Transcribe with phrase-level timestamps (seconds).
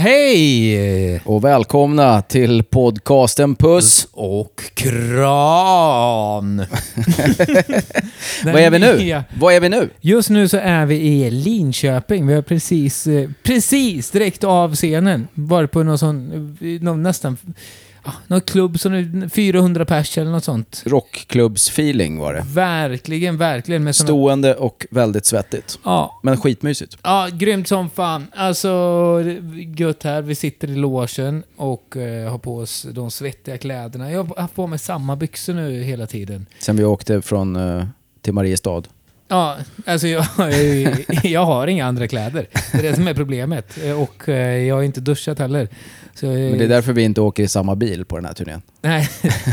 [0.00, 1.20] Hej!
[1.24, 4.08] Och välkomna till podcasten Puss.
[4.12, 6.56] Och kran!
[8.44, 9.22] Vad är vi nu?
[9.38, 9.90] Vad är vi nu?
[10.00, 12.26] Just nu så är vi i Linköping.
[12.26, 17.36] Vi har precis, eh, precis direkt av scenen varit på någon sån, eh, någon nästan,
[18.02, 20.82] ah, någon klubb som är 400 pers eller något sånt.
[20.86, 22.44] Rockklubbsfeeling var det.
[22.54, 23.84] Verkligen, verkligen.
[23.84, 25.78] Med såna, Stående och väldigt svettigt.
[25.84, 26.96] ja, Men skitmysigt.
[27.02, 28.26] Ja, grymt som fan.
[28.36, 28.68] Alltså,
[29.76, 30.22] gött här.
[30.22, 34.10] Vi sitter i logen och eh, har på oss de svettiga kläderna.
[34.12, 36.46] Jag har haft på mig samma byxor nu hela tiden.
[36.58, 37.84] Sen vi åkte från, eh,
[38.22, 38.82] till Mariestad.
[39.30, 40.24] Ja, alltså jag,
[41.24, 42.46] jag har inga andra kläder.
[42.72, 43.78] Det är det som är problemet.
[43.84, 45.68] Eh, Och eh, jag har inte duschat heller.
[46.14, 48.32] Så, eh, Men det är därför vi inte åker i samma bil på den här
[48.32, 48.62] turnén.
[48.82, 49.08] Nej,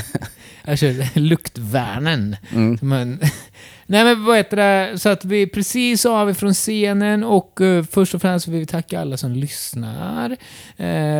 [0.66, 2.36] jag kör luktvärnen.
[2.52, 2.78] Mm.
[2.82, 3.20] Men,
[3.86, 7.60] nej men vad heter det, så att vi är precis av ifrån scenen och
[7.92, 10.38] först och främst vill vi tacka alla som lyssnar.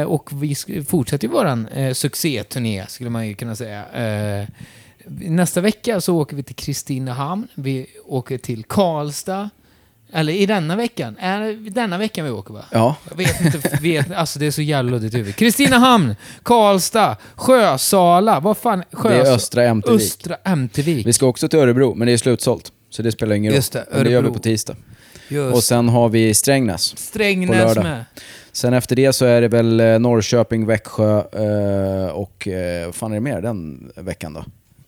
[0.06, 0.56] Och vi
[0.88, 3.86] fortsätter ju våran uh, succéturné skulle man ju kunna säga.
[5.10, 9.50] Nästa vecka så åker vi till Kristinehamn, vi åker till Karlstad.
[10.14, 11.18] Eller i denna veckan.
[11.20, 12.66] Är det denna veckan vi åker va?
[12.72, 15.36] Ja, Jag vet inte, vet, alltså det är så jävla luddigt huvud.
[15.36, 18.80] Kristinehamn, Karlstad, Sjösala, vad fan?
[18.80, 20.02] det Sjösa- är Östra Ämtervik.
[20.02, 21.08] Östra Ämtervik.
[21.08, 22.72] Vi ska också till Örebro, men det är slutsålt.
[22.90, 23.56] Så det spelar ingen roll.
[23.56, 24.34] Just det, Men det gör vi Örebro.
[24.34, 24.76] på tisdag.
[25.30, 25.56] Just.
[25.56, 26.92] Och sen har vi Strängnäs.
[26.94, 27.84] på Strängnäs lördag.
[27.84, 28.06] med.
[28.52, 33.12] Sen efter det så är det väl eh, Norrköping, Växjö eh, och eh, vad fan
[33.12, 34.46] är det mer den veckan då?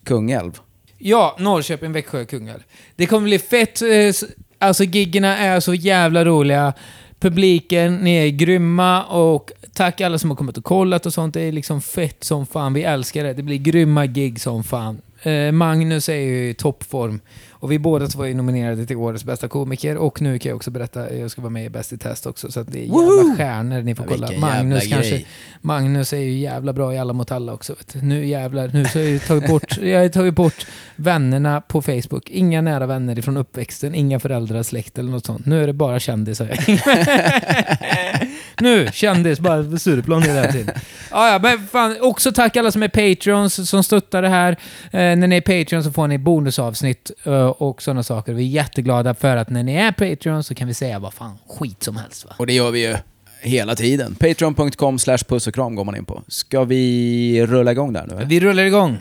[0.09, 0.51] Kungälv.
[0.97, 2.59] Ja, Norrköping, Växjö, Kungälv.
[2.95, 3.81] Det kommer bli fett.
[3.81, 4.27] Eh,
[4.59, 6.73] alltså giggerna är så jävla roliga.
[7.19, 11.33] Publiken, ni är grymma och tack alla som har kommit och kollat och sånt.
[11.33, 12.73] Det är liksom fett som fan.
[12.73, 13.33] Vi älskar det.
[13.33, 15.01] Det blir grymma gig som fan.
[15.23, 17.19] Eh, Magnus är ju i toppform.
[17.51, 19.97] Och vi båda två är nominerade till årets bästa komiker.
[19.97, 22.51] Och nu kan jag också berätta, jag ska vara med i Bäst i test också.
[22.51, 24.39] Så att det är jävla stjärnor ni får Ja, kolla.
[24.39, 25.27] Magnus kanske, grej.
[25.61, 27.75] Magnus är ju jävla bra i Alla mot alla också.
[27.93, 32.29] Nu jävlar, nu så har jag tagit bort, jag har tagit bort vännerna på Facebook.
[32.29, 35.45] Inga nära vänner ifrån uppväxten, inga föräldrar, släkt eller något sånt.
[35.45, 36.49] Nu är det bara kändisar.
[38.61, 40.75] nu, kändis, bara Stureplan hela tiden.
[41.11, 44.51] Ja, ja, men fan, också tack alla som är Patreons som stöttar det här.
[44.51, 48.33] Eh, när ni är Patreon så får ni bonusavsnitt eh, och sådana saker.
[48.33, 51.37] Vi är jätteglada för att när ni är Patreon så kan vi säga vad fan
[51.47, 52.25] skit som helst.
[52.25, 52.31] Va?
[52.37, 52.95] Och det gör vi ju
[53.41, 54.15] hela tiden.
[54.15, 56.23] Patreon.com slash puss och kram går man in på.
[56.27, 58.25] Ska vi rulla igång där nu?
[58.25, 58.97] Vi rullar igång.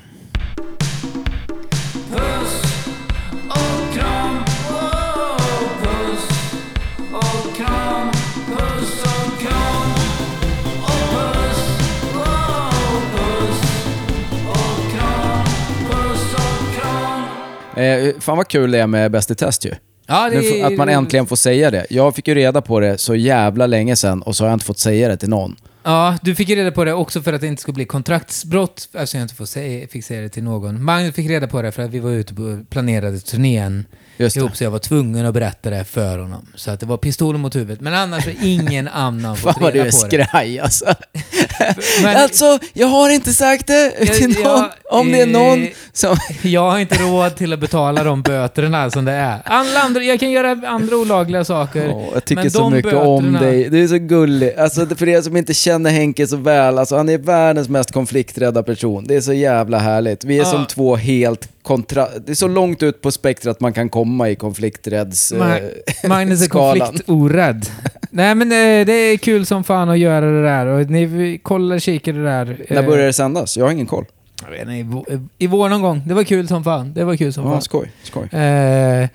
[17.82, 19.70] Eh, fan vad kul det är med Bäst i test ju.
[20.06, 21.86] Ja, får- Att man äntligen får säga det.
[21.90, 24.64] Jag fick ju reda på det så jävla länge sedan och så har jag inte
[24.66, 25.56] fått säga det till någon.
[25.82, 28.88] Ja, du fick ju reda på det också för att det inte skulle bli kontraktsbrott.
[28.98, 30.84] Alltså jag inte får säga, fick säga det till någon.
[30.84, 33.98] Magnus fick reda på det för att vi var ute på planerade turnén det.
[34.20, 36.46] Ihop så jag var tvungen att berätta det för honom.
[36.54, 37.80] Så att det var pistolen mot huvudet.
[37.80, 40.26] Men annars har ingen annan Fan fått vad du reda är på det.
[40.26, 40.84] skraj alltså.
[42.02, 44.42] Men- alltså, jag har inte sagt det till någon.
[44.44, 46.16] ja, Om det är någon eh, som...
[46.42, 49.38] Jag har inte råd till att betala de böterna som det är.
[49.44, 51.90] Alla andra, jag kan göra andra olagliga saker.
[51.94, 53.68] Åh, jag tycker men så de mycket om böterna- dig.
[53.70, 54.54] Du är så gullig.
[54.58, 58.62] Alltså, för er som inte känner Henke så väl, alltså, han är världens mest konflikträdda
[58.62, 59.04] person.
[59.08, 60.24] Det är så jävla härligt.
[60.24, 60.44] Vi är Ja.
[60.50, 62.08] som två helt kontra...
[62.26, 65.32] Det är så långt ut på spektrat man kan komma i konflikträdds...
[65.32, 65.70] Ma-
[66.02, 67.66] eh, Magnus är konfliktorädd.
[68.10, 71.78] Nej men eh, det är kul som fan att göra det där och ni kollar,
[71.78, 72.64] kikar det där.
[72.70, 73.56] När eh, börjar det sändas?
[73.56, 74.04] Jag har ingen koll.
[74.42, 76.02] Jag vet inte, i, i vår någon gång.
[76.06, 76.92] Det var kul som fan.
[76.94, 77.62] Det var kul som Ja, fan.
[77.62, 77.92] skoj.
[78.02, 78.28] skoj.
[78.40, 79.08] Eh,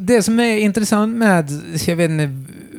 [0.00, 1.48] det som är intressant med,
[1.86, 2.30] jag vet inte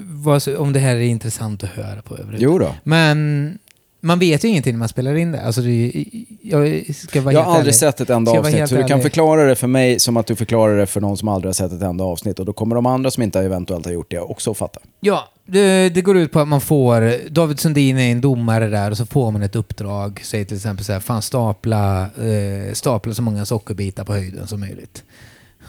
[0.06, 2.42] vad, om det här är intressant att höra på övrigt.
[2.42, 2.76] Jo då.
[2.84, 3.58] Men
[4.04, 5.42] man vet ju ingenting när man spelar in det.
[5.42, 6.06] Alltså det
[6.42, 7.76] jag ska vara Jag har aldrig ärlig.
[7.76, 10.78] sett ett enda avsnitt, så du kan förklara det för mig som att du förklarar
[10.78, 12.40] det för någon som aldrig har sett ett enda avsnitt.
[12.40, 14.80] Och då kommer de andra som inte eventuellt har gjort det också att fatta.
[15.00, 18.92] Ja, det, det går ut på att man får, David Sundin är en domare där
[18.92, 23.14] och så får man ett uppdrag, säg till exempel så här, fan stapla, eh, stapla
[23.14, 25.04] så många sockerbitar på höjden som möjligt.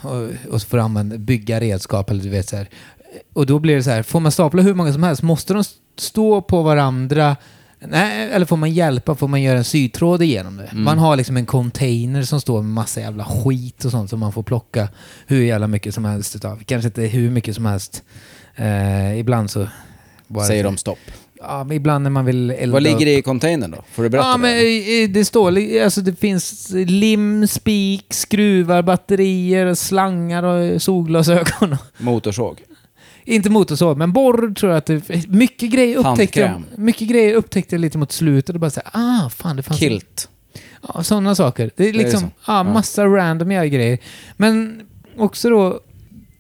[0.03, 2.69] Och, och så får använda, bygga redskap eller du vet så här.
[3.33, 5.65] Och då blir det så här, får man stapla hur många som helst, måste de
[5.99, 7.37] stå på varandra
[7.89, 9.15] Nej, eller får man hjälpa?
[9.15, 10.69] Får man göra en sytråd igenom det?
[10.73, 14.33] Man har liksom en container som står med massa jävla skit och sånt som man
[14.33, 14.89] får plocka
[15.27, 16.63] hur jävla mycket som helst utav.
[16.67, 18.03] Kanske inte hur mycket som helst.
[18.57, 19.69] Eh, ibland så...
[20.47, 20.99] Säger de stopp.
[21.39, 23.85] Ja, men ibland när man vill elda Vad ligger det i containern då?
[23.93, 24.39] Får du berätta Ja, det?
[24.39, 31.77] men det står, alltså det finns lim, spik, skruvar, batterier, slangar och solglasögon.
[31.99, 32.63] Motorsåg?
[33.25, 35.29] Inte motorsåg, men borr tror jag att det...
[35.29, 39.31] Mycket grejer upptäckte jag, mycket grejer upptäckte jag lite mot slutet och bara såhär, ah,
[39.31, 39.81] fan det fanns...
[39.81, 40.29] Kilt.
[40.89, 41.71] Ja, sådana saker.
[41.77, 42.27] Det är det liksom, så?
[42.47, 42.63] ja, Ja.
[42.63, 43.99] massa random jävla grejer.
[44.37, 44.83] Men
[45.17, 45.81] också då,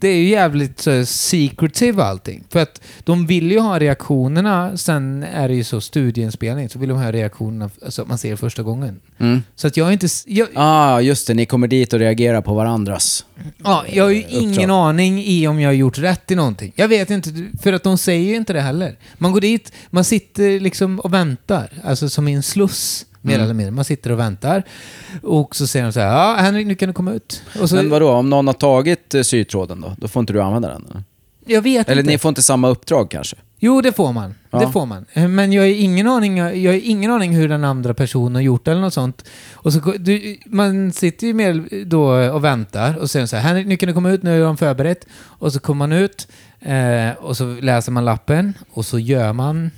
[0.05, 2.45] det är ju jävligt så, secretive allting.
[2.51, 6.89] För att de vill ju ha reaktionerna, sen är det ju så studieinspelning, så vill
[6.89, 9.01] de ha reaktionerna alltså, att man ser första gången.
[9.19, 9.43] Mm.
[9.56, 10.06] Så att jag är inte...
[10.27, 11.35] Jag, Ah, just det.
[11.35, 13.25] Ni kommer dit och reagerar på varandras.
[13.65, 14.43] ja, jag har ju uppdrag.
[14.43, 16.73] ingen aning i om jag har gjort rätt i någonting.
[16.77, 17.31] Jag vet inte,
[17.62, 18.97] för att de säger ju inte det heller.
[19.19, 23.07] Man går dit, man sitter liksom och väntar, alltså som i en sluss.
[23.25, 23.44] Mer Mm.
[23.44, 23.71] eller mindre.
[23.71, 24.62] Man sitter och väntar.
[25.23, 27.43] Och så säger de så här, ja Henrik nu kan du komma ut.
[27.61, 29.94] Och så, Men vadå, om någon har tagit eh, sytråden då?
[29.99, 30.85] Då får inte du använda den?
[30.91, 31.03] Eller,
[31.47, 32.12] jag vet eller inte.
[32.12, 33.37] ni får inte samma uppdrag kanske?
[33.59, 34.35] Jo, det får man.
[34.50, 34.59] Ja.
[34.59, 35.05] Det får man.
[35.15, 38.69] Men jag har ingen aning, jag har ingen aning hur den andra personen har gjort
[38.69, 39.25] eller något sånt.
[39.53, 43.67] Och så, du, man sitter ju mer då och väntar och säger så här, Henrik,
[43.67, 45.06] nu kan du komma ut, nu är de förberett.
[45.23, 46.29] Och så kommer man ut
[46.61, 49.71] eh, och så läser man lappen och så gör man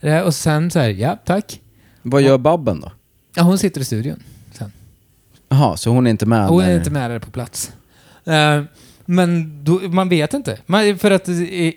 [0.00, 0.22] det.
[0.22, 1.60] Och sen så här, ja, tack.
[2.02, 2.92] Vad gör Babben då?
[3.34, 4.22] Ja, hon sitter i studion
[4.52, 4.72] sen.
[5.48, 6.48] Jaha, så hon är inte med?
[6.48, 7.72] Hon är när- inte med där på plats.
[8.24, 8.62] Eh,
[9.10, 10.58] men då, man vet inte.
[10.66, 11.34] Man, för att eh,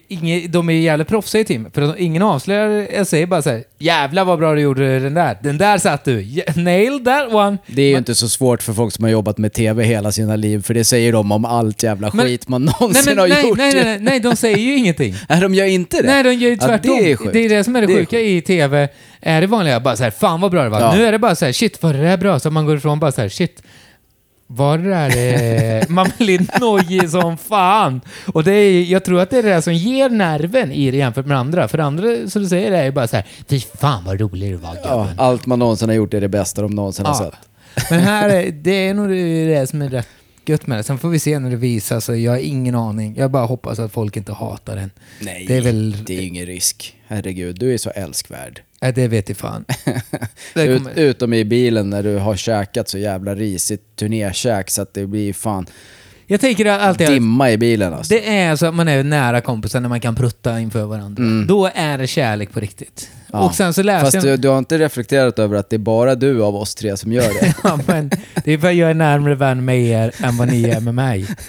[0.08, 1.74] inge, de är jävligt proffsiga i teamet.
[1.74, 5.38] För att ingen avslöjar, säger bara så här, jävlar vad bra du gjorde den där.
[5.44, 6.42] Den där satt du.
[6.56, 7.58] Nailed that one.
[7.68, 10.12] Det är ju Man- inte så svårt för folk som har jobbat med TV hela
[10.12, 13.18] sina liv, för det säger de om allt jävla Men- skit man Nej, någonsin men,
[13.20, 13.58] har nej, gjort.
[13.58, 15.16] nej, nej, nej, nej, de säger ju ingenting.
[15.30, 16.08] Nej, de gör inte det?
[16.08, 16.98] Nej, de gör ju Ja, tvärtom.
[16.98, 17.34] det är sjukt.
[17.34, 18.90] det är det som är det, Det är sjuka i TV.
[19.22, 20.80] Är det vanliga bara så här, fan vad bra det var.
[20.82, 20.96] Ja.
[20.96, 22.40] Nu är det bara så här, shit var det där bra?
[22.40, 23.64] Så man går ifrån bara så här, shit.
[24.56, 25.82] Var det där...
[25.82, 28.02] Eh, man blir nojig som fan.
[28.34, 31.26] Och det är, jag tror att det är det som ger nerven i det jämfört
[31.26, 31.68] med andra.
[31.68, 34.56] För andra, som du säger, är ju bara så här, fy fan vad rolig du
[34.56, 35.20] var Ja, gubben.
[35.20, 37.32] allt man någonsin har gjort är det bästa de någonsin har Ja.
[37.32, 37.90] sett.
[37.92, 40.08] Men här, är- det är nog det som är rätt
[40.46, 40.84] gött med det.
[40.84, 42.06] Sen får vi se när det visas.
[42.06, 43.16] Så jag har ingen aning.
[43.18, 44.92] Jag bara hoppas att folk inte hatar den.
[45.20, 46.96] Nej, Det är väl- det är ju ingen risk.
[47.08, 48.62] Herregud, du är så älskvärd.
[48.82, 49.66] Nej, det vet jag fan.
[50.56, 55.08] Ut, utom i bilen när du har käkat så jävla risigt turnékäk så att det
[55.08, 55.66] blir fan
[56.28, 58.14] Jag tänker alltid att dimma i bilen alltså.
[58.14, 61.24] det är så att man är nära kompisar när man kan prutta inför varandra.
[61.48, 63.10] Då är det kärlek på riktigt.
[63.32, 63.40] Ja.
[63.40, 64.24] Och sen så läste Fast jag...
[64.24, 67.12] du, du har inte reflekterat över att det är bara du av oss tre som
[67.12, 67.54] gör det?
[67.64, 68.12] Ja, men
[68.44, 70.96] det är för att jag är närmare vän med er än vad ni är med
[70.96, 71.28] mig.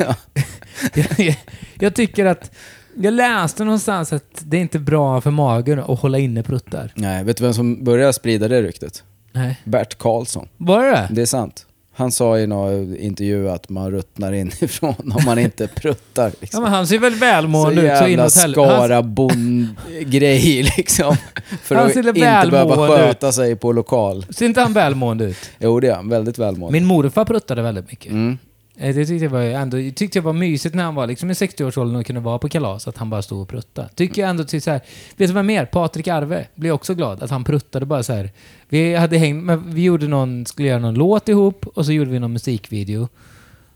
[0.94, 1.37] jag, jag,
[1.75, 2.50] jag tycker att...
[2.96, 6.92] Jag läste någonstans att det är inte bra för magen att hålla inne pruttar.
[6.94, 9.02] Nej, vet du vem som började sprida det ryktet?
[9.32, 9.60] Nej.
[9.64, 10.48] Bert Karlsson.
[10.56, 11.22] Var det det?
[11.22, 11.66] Är sant.
[11.94, 16.24] Han sa i någon intervju att man ruttnar inifrån om man inte pruttar.
[16.26, 16.62] Ja, Liksom.
[16.62, 18.60] men han ser väl välmående ut så jävla inåt helvete.
[18.60, 21.16] Han- skara bondgrej liksom.
[21.62, 24.26] För Han att inte behöva sköta sig på lokal.
[24.30, 25.50] Ser inte han välmående ut?
[25.58, 26.08] Jo, det är han.
[26.08, 26.72] Väldigt välmående.
[26.72, 28.12] Min morfar pruttade väldigt mycket.
[28.12, 28.38] Mm.
[28.82, 31.32] Eh, Det tyckte jag, var, ändå, tyckte jag var mysigt när han var liksom i
[31.32, 33.88] 60-årsåldern och kunde vara på kalas, att han bara stod och pruttade.
[33.94, 34.81] Tycker jag ändå till så här,
[35.17, 35.64] vet du vad mer?
[35.64, 38.31] Patrik Arve blir också glad att han pruttade bara så här.
[38.69, 42.11] Vi hade hängt, men vi gjorde någon, skulle göra någon låt ihop och så gjorde
[42.11, 43.08] vi någon musikvideo.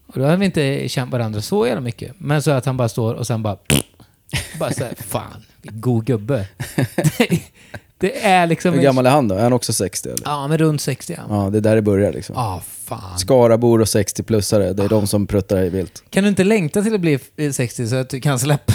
[0.07, 2.13] Och då hade vi inte känt varandra så jävla mycket.
[2.19, 3.57] Men så att han bara står och sen bara...
[4.61, 6.49] bara så här, fan, god gubbe.
[7.99, 8.75] Det, är liksom...
[8.75, 9.35] Hur gammal är han då?
[9.35, 10.23] Är han också 60 eller?
[10.25, 11.23] Ja, men runt 60 ja.
[11.45, 12.35] Ja, det är där det börjar liksom.
[12.39, 13.19] Ja, fan.
[13.19, 16.05] Skarabor och 60-plussare, det är de som pruttar i vilt.
[16.11, 18.73] Kan du inte längta till att bli eh, 60 så att du kan släppa,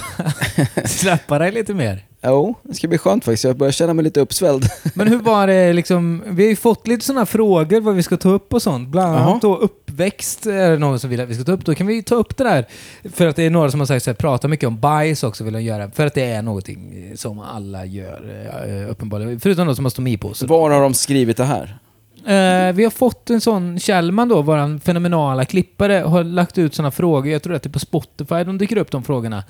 [0.85, 2.05] släppa dig lite mer?
[2.23, 3.43] Jo, det ska bli skönt faktiskt.
[3.43, 4.65] Jag börjar känna mig lite uppsvälld.
[4.93, 8.17] Men hur var det liksom, vi har ju fått lite sådana frågor vad vi ska
[8.17, 8.89] ta upp och sånt.
[8.89, 9.55] Bland annat då
[9.91, 11.65] uppväxt är det någon som vill att vi ska ta upp.
[11.65, 12.65] Då kan vi ta upp det där.
[13.09, 15.43] För att det är några som har sagt så här, prata mycket om bajs också
[15.43, 15.91] vill de göra.
[15.91, 19.39] För att det är någonting som alla gör eh, uppenbarligen.
[19.39, 20.47] Förutom de som har stomipåsar.
[20.47, 21.77] Var har de skrivit det här?
[22.25, 26.91] Eh, vi har fått en sån, Kjellman då, våran fenomenala klippare, har lagt ut såna
[26.91, 27.31] frågor.
[27.31, 29.43] Jag tror att det är på Spotify de dyker upp de frågorna.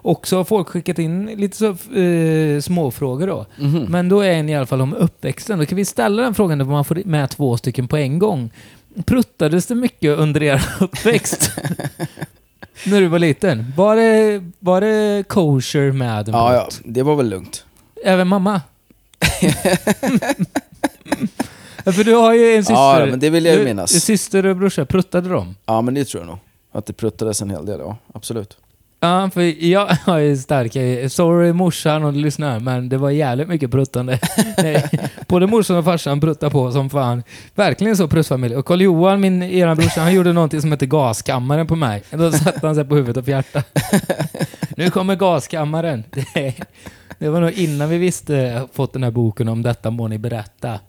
[0.00, 1.66] Och så har folk skickat in lite så,
[2.00, 3.46] eh, småfrågor då.
[3.58, 3.86] Mhm.
[3.88, 5.58] Men då är en i alla fall om uppväxten.
[5.58, 8.50] Då kan vi ställa den frågan där man får med två stycken på en gång.
[9.06, 11.50] Pruttades det mycket under er uppväxt?
[12.86, 13.72] När du var liten?
[13.76, 17.64] Var det, var det kosher med Ja, ja, det var väl lugnt.
[18.04, 18.60] Även mamma?
[21.84, 23.00] ja, för du har ju en syster.
[23.00, 23.90] Ja, men det vill jag ju Du- minnas.
[24.04, 25.54] Syster och brorsa, pruttade de?
[25.66, 26.38] Ja, men det tror jag nog.
[26.72, 27.96] Att det pruttades en hel del, ja.
[28.14, 28.56] Absolut.
[29.00, 31.08] Ja, för jag har ju starka...
[31.08, 34.18] Sorry morsan om du lyssnar, men det var jävligt mycket pruttande.
[35.28, 37.22] Både morsan och farsan pruttade på som fan.
[37.54, 38.56] Verkligen så pruttfamilj.
[38.56, 42.02] Och Karl-Johan, min eran brorsa, han gjorde någonting som hette gaskammaren på mig.
[42.10, 43.64] Då satte han sig på huvudet och fjärtade.
[44.76, 46.04] Nu kommer gaskammaren.
[46.10, 46.54] Det,
[47.18, 50.80] det var nog innan vi visste, fått den här boken om detta må ni berätta.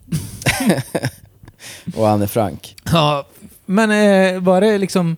[1.96, 2.76] Och Anne Frank.
[2.92, 3.28] Ja,
[3.66, 5.18] men eh, var det liksom...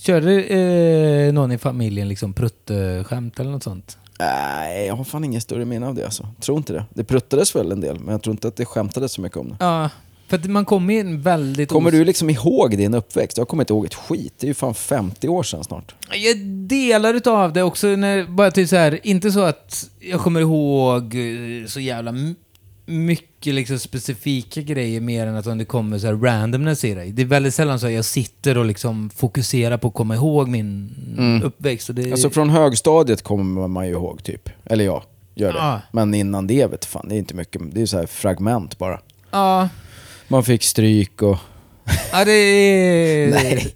[0.00, 3.98] Körde eh, någon i familjen liksom prutteskämt eller något sånt?
[4.20, 6.28] Nej, jag har fan ingen större minne av det alltså.
[6.40, 6.84] Tror inte det.
[6.94, 9.48] Det pruttades väl en del, men jag tror inte att det skämtades så mycket om
[9.48, 9.56] det.
[9.60, 9.90] Ja,
[10.28, 11.68] för att man kommer i en väldigt...
[11.68, 13.38] Kommer du liksom ihåg din uppväxt?
[13.38, 14.34] Jag kommer inte ihåg ett skit.
[14.38, 15.94] Det är ju fan 50 år sedan snart.
[16.14, 20.40] Jag delar utav det också, när, bara typ så här, inte så att jag kommer
[20.40, 22.36] ihåg eh, så jävla m-
[23.38, 27.04] mycket liksom specifika grejer mer än att det kommer så här randomness i det.
[27.04, 30.48] Det är väldigt sällan så att jag sitter och liksom fokuserar på att komma ihåg
[30.48, 31.42] min Mm.
[31.42, 31.90] uppväxt.
[31.92, 34.48] Det, Alltså från högstadiet kommer man ju ihåg typ.
[34.64, 35.02] Eller jag
[35.34, 35.58] gör det.
[35.58, 35.80] Ja.
[35.92, 37.62] Men innan det vet fan, det är inte mycket.
[37.74, 39.00] Det är så här fragment bara.
[39.30, 39.68] ja,
[40.28, 41.38] Man fick stryk och...
[42.12, 43.30] ja, det är...
[43.30, 43.74] Nej.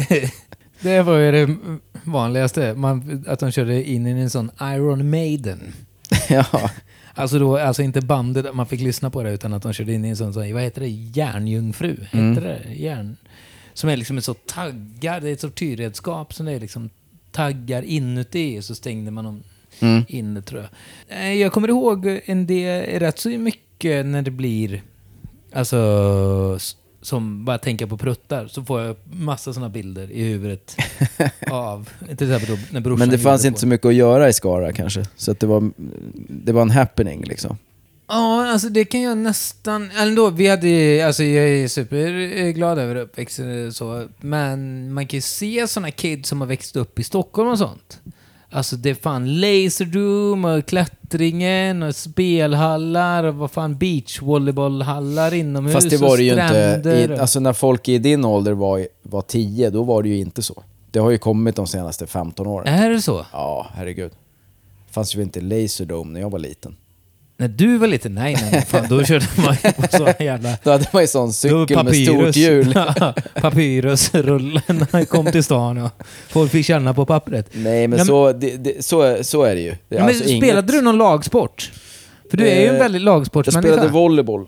[0.80, 1.56] det var ju det
[2.04, 5.72] vanligaste, man, att de körde in i en sån Iron Maiden.
[6.28, 6.70] ja.
[7.18, 10.04] Alltså, då, alltså inte bandet man fick lyssna på det, utan att de körde in
[10.04, 11.96] i en sån, sån vad heter det, järnjungfru?
[12.02, 12.34] Heter Mm.
[12.44, 12.60] det?
[12.76, 13.16] Järn,
[13.74, 16.90] som är liksom en så taggar, det är ett tortyrredskap som det är liksom
[17.32, 19.42] taggar inuti, så stängde man dem
[19.80, 20.04] Mm.
[20.08, 20.70] inne tror jag.
[21.20, 24.82] Eh, Jag kommer ihåg en del, rätt så mycket när det blir,
[25.52, 26.58] alltså,
[27.02, 30.76] som bara tänka på pruttar, så får jag massa sådana bilder i huvudet
[31.50, 34.28] av, till exempel då, när brorsan Men det fanns inte på- så mycket att göra
[34.28, 35.04] i Skara kanske.
[35.16, 35.70] Så att det var,
[36.28, 37.58] det var en happening liksom.
[38.10, 39.90] Ja, alltså det kan jag nästan...
[39.98, 45.20] Ändå, vi hade, alltså jag är superglad över uppväxten och så, men man kan ju
[45.20, 48.00] se sådana kids som har växt upp i Stockholm och sånt.
[48.50, 55.90] Alltså det är fan Laserdome och klättringen och spelhallar och vad fan beachvolleybollhallar inomhus Fast
[55.90, 56.90] det var det ju inte...
[56.90, 60.42] I, alltså när folk i din ålder var, var 10, då var det ju inte
[60.42, 60.62] så.
[60.90, 62.74] Det har ju kommit de senaste 15 åren.
[62.74, 63.26] Är det så?
[63.32, 64.10] Ja, herregud.
[64.86, 66.76] Det fanns ju inte Laserdome när jag var liten.
[67.40, 70.56] När du var lite nej, nej, fan, då körde man ju på så jävla...
[70.64, 72.78] Då hade man ju sån cykel med stort hjul.
[73.40, 75.90] Papyrusrullen kom till stan och
[76.28, 77.48] folk fick känna på pappret.
[77.52, 79.74] Nej, men, Ja, så, det, det, så, så är det ju.
[79.88, 81.72] Det är men alltså spelade inget- du någon lagsport?
[82.30, 83.72] För du är ju en Eh, väldigt Jag lagsportsmänniska.
[83.72, 84.46] spelade volleyboll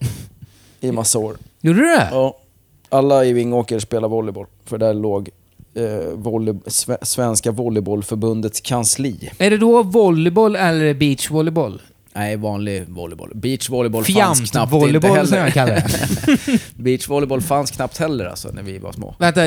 [0.80, 1.36] i massa år.
[1.60, 2.08] Gjorde du det?
[2.10, 2.36] Ja.
[2.88, 5.28] Alla i Vingåker spelar volleyboll, för där låg
[5.74, 9.30] eh, volley, Sve- Svenska Volleybollförbundets kansli.
[9.38, 11.82] Är det då volleyboll eller beachvolleyboll?
[12.14, 13.32] Nej, vanlig volleyboll.
[13.34, 15.50] Beachvolleyboll fanns knappt inte Fjantvolleyboll som jag heller.
[15.50, 16.60] kallar det.
[16.82, 19.14] Beachvolleyboll fanns knappt heller alltså, när vi var små.
[19.18, 19.40] Vänta,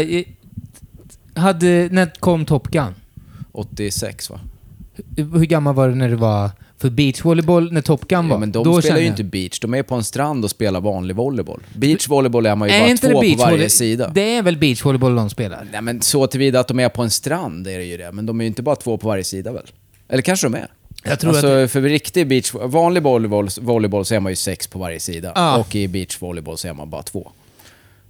[1.35, 2.95] hade, när kom Top Gun?
[3.51, 4.39] 86 va?
[5.17, 6.49] Hur gammal var du när det var...
[6.77, 9.73] För beachvolleyboll, när Top Gun var, Ja, men de då spelar ju inte beach, de
[9.73, 11.63] är på en strand och spelar vanlig volleyboll.
[11.75, 14.11] Beachvolleyboll är man ju Är bara inte två på varje sida.
[14.13, 15.67] Det är väl beachvolleyboll de spelar?
[15.71, 18.25] Nej men så tillvida att de är på en strand är det ju det, men
[18.25, 19.63] de är ju inte bara två på varje sida väl?
[20.09, 20.67] Eller kanske de är?
[21.03, 21.71] Jag tror alltså, att...
[21.71, 25.31] för riktig beach, vanlig volleyboll, volleyboll så är man ju sex på varje sida.
[25.35, 25.57] Ja.
[25.57, 27.31] Och i beachvolleyboll så är man bara två.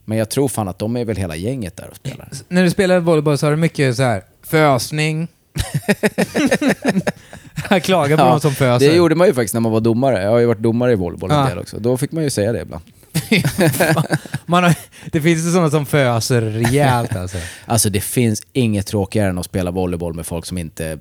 [0.06, 2.30] Men jag tror fan att de är väl hela gänget där och spelar.
[2.48, 5.28] När du spelar volleyboll så har du mycket så här fösning.
[7.70, 8.90] jag klagar på Ja, någon som föser.
[8.90, 10.24] Det gjorde man ju faktiskt när man var domare.
[10.24, 11.46] Jag har ju varit domare i volleyboll en Ja.
[11.50, 11.80] del också.
[11.80, 12.84] Då fick man ju säga det ibland.
[14.46, 14.76] Man har,
[15.12, 17.38] det finns ju sådana som föser rejält alltså.
[17.66, 21.00] Alltså det finns inget tråkigare än att spela volleyboll med folk som inte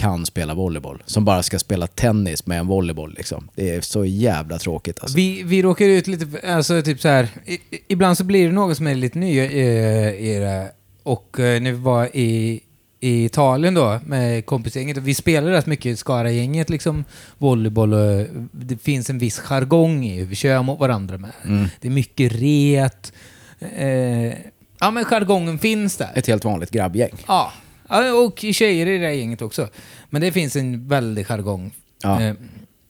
[0.00, 1.02] kan spela volleyboll.
[1.06, 3.48] Som bara ska spela tennis med en volleyboll liksom.
[3.54, 5.16] Det är så jävla tråkigt alltså.
[5.16, 7.28] Vi, vi råkar ut lite, alltså typ så här.
[7.44, 10.72] I, ibland så blir det något som är lite ny i, i det.
[11.02, 12.60] Och eh, när vi var i,
[13.00, 17.04] i Italien då med kompisgänget, vi spelade rätt mycket Skara-gänget liksom
[17.38, 21.30] volleyboll och det finns en viss jargong i hur vi kör mot varandra med.
[21.44, 21.68] Mm.
[21.80, 23.12] Det är mycket ret.
[23.76, 24.34] Eh,
[24.80, 26.10] ja men jargongen finns där.
[26.14, 27.12] Ett helt vanligt grabbgäng.
[27.26, 27.52] Ja,
[28.26, 29.68] och tjejer i det här gänget också.
[30.10, 31.70] Men det finns en väldig jargong.
[32.02, 32.22] Ja.
[32.22, 32.34] Eh,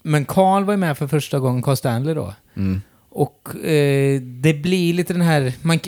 [0.02, 2.34] Men Carl var ju med för första gången, Carl Stanley då.
[2.56, 2.80] Mm.
[3.10, 5.52] Och eh, det blir lite den här...
[5.62, 5.78] Man,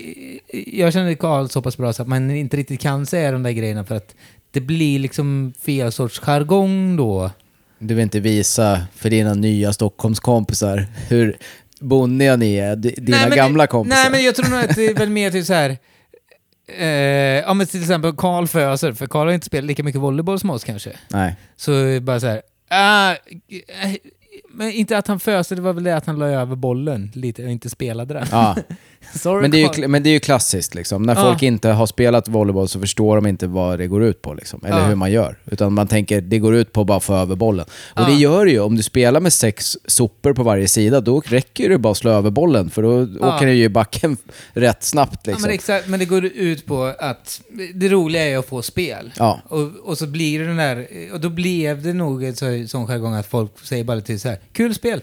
[0.67, 3.51] jag känner Carl så pass bra så att man inte riktigt kan säga de där
[3.51, 4.15] grejerna för att
[4.51, 7.31] det blir liksom fel sorts jargong då.
[7.79, 11.37] Du vill inte visa för dina nya Stockholmskompisar hur
[11.81, 13.97] bonniga ni är, di- dina men gamla det, kompisar.
[14.03, 15.79] Nej, men jag tror nog att det är väl mer till så här...
[16.79, 16.87] Eh,
[17.47, 20.51] ja, men till exempel Carl Föser, för Carl har inte spelat lika mycket volleyboll som
[20.51, 20.93] oss kanske.
[21.09, 21.37] Nej.
[21.57, 22.43] Så bara så här...
[22.71, 23.95] Ah, eh,
[24.55, 27.45] men inte att han föste, det var väl det att han la över bollen lite
[27.45, 28.27] och inte spelade den.
[28.31, 28.57] Ja.
[29.15, 31.03] Sorry Men, det är ju, men det är ju klassiskt liksom.
[31.03, 31.23] När Ja.
[31.23, 34.61] folk inte har spelat volleyboll så förstår de inte vad det går ut på liksom.
[34.65, 34.85] Eller Ja.
[34.85, 35.39] hur man gör.
[35.47, 37.67] Utan man tänker det går ut på att bara få över bollen.
[37.95, 38.61] Och det gör det ju.
[38.61, 42.11] Om du spelar med sex sopor på varje sida, då räcker det bara att slå
[42.11, 42.71] över bollen.
[42.71, 44.17] För då åker den ju i backen
[44.53, 45.43] rätt snabbt liksom.
[45.43, 47.41] men, exakt, men det går ut på att
[47.75, 49.13] det roliga är att få spel.
[49.49, 52.87] Och, och så blir det den där, och då blev det nog en så- sån
[52.87, 54.39] jargong att folk säger bara till så här.
[54.53, 55.03] Kul spel.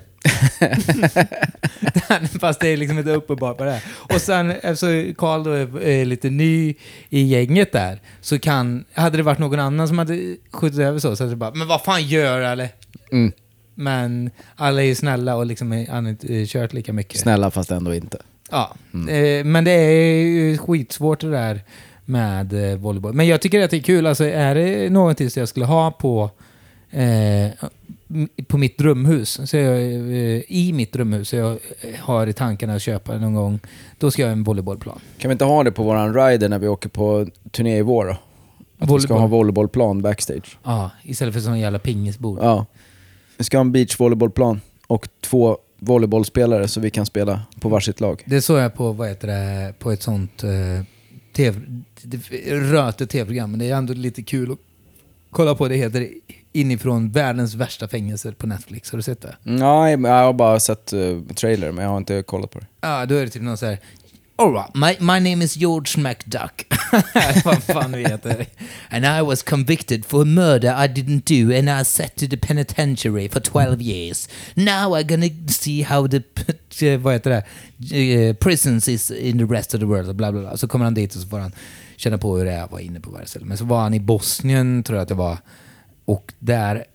[2.39, 3.83] Fast det är liksom inte uppenbart på det här.
[3.97, 6.75] Och sen, eftersom Karl då är, är lite ny
[7.09, 11.15] i gänget där, så kan, hade det varit någon annan som hade skjutit över så,
[11.15, 12.69] så hade det bara, men vad fan gör du eller?
[13.11, 13.31] Mm.
[13.75, 17.19] Men alla är ju snälla och liksom är- han har inte eh, kört lika mycket.
[17.19, 18.17] Snälla fast ändå inte.
[18.51, 18.73] Ja,
[19.09, 21.61] eh, men det är ju skitsvårt det där
[22.05, 23.13] med eh, volleyboll.
[23.13, 24.05] Men jag tycker att det är kul.
[24.07, 26.31] Alltså, är det någonting som jag skulle ha på,
[26.91, 27.47] eh,
[28.47, 32.75] på mitt drömhus, så jag, eh, i mitt drömhus, så jag eh, har i tankarna
[32.75, 33.59] att köpa någon gång,
[33.97, 34.99] då ska jag ha en volleybollplan.
[35.17, 38.05] Kan vi inte ha det på våran rider när vi åker på turné i vår
[38.05, 38.11] då?
[38.11, 39.17] Att vi ska Volleyboll.
[39.19, 40.57] ha volleybollplan backstage.
[40.63, 42.39] Ja, istället för sån jävla pingisbord.
[42.41, 42.65] Ja.
[43.37, 48.23] Vi ska ha en beachvolleybollplan och två volleybollspelare så vi kan spela på varsitt lag.
[48.25, 50.49] Det såg jag på, vad heter det, på ett sånt eh,
[51.33, 51.59] TV,
[52.47, 54.57] röte tv-program, men det är ändå lite kul att
[55.29, 55.67] kolla på.
[55.67, 56.07] Det heter
[56.51, 58.91] Inifrån världens värsta fängelser på Netflix.
[58.91, 59.35] Har du sett det?
[59.43, 62.65] Nej, men jag har bara sett uh, trailer men jag har inte kollat på det.
[62.81, 63.79] Ja, då är det typ någon så här...
[64.39, 66.65] Alright, my, my name is George McDuck.
[67.45, 68.45] Vad fan heter.
[68.89, 72.37] And I was convicted for a murder I didn't do and I sat to the
[72.37, 74.29] penitentiary for 12 years.
[74.55, 76.23] Now I'm gonna see how the...
[76.97, 77.43] Vad heter det?
[77.97, 80.15] Eh, Prisons is in the rest of the world.
[80.15, 80.57] Bla, bla, bla.
[80.57, 81.51] Så kommer han dit och så får han
[81.97, 83.45] känna på hur det är att vara inne på varje ställe.
[83.45, 85.37] Men så var han i Bosnien, tror jag att det var.
[86.09, 86.85] Och där,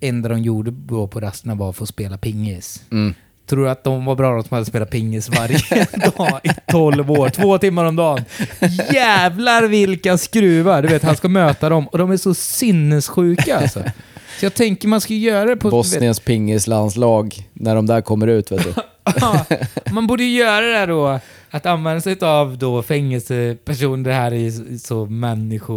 [0.00, 2.82] enda de gjorde på rasterna var att få spela pingis.
[2.92, 3.14] Mm.
[3.46, 5.58] Tror du att de var bra de som hade spelat pingis varje
[6.16, 7.28] dag i 12 år?
[7.28, 8.24] Två timmar om dagen.
[8.92, 10.82] Jävlar vilka skruvar!
[10.82, 13.82] Du vet, han ska möta dem och de är så sinnessjuka alltså.
[14.38, 15.70] Så jag tänker man ska göra det på...
[15.70, 18.74] Bosniens pingislandslag, när de där kommer ut vet du.
[19.92, 24.78] Man borde ju göra det då, att använda sig av då fängelsepersoner, här är ju
[24.78, 25.74] så människo...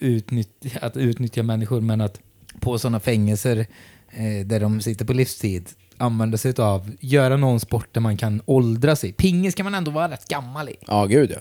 [0.00, 2.20] eh, Utnytt, att utnyttja människor, men att
[2.60, 3.66] på sådana fängelser
[4.10, 8.42] eh, där de sitter på livstid, använda sig av, göra någon sport där man kan
[8.46, 9.12] åldras i.
[9.12, 10.76] Pingis kan man ändå vara rätt gammal i.
[10.86, 11.40] Ja, gud ja.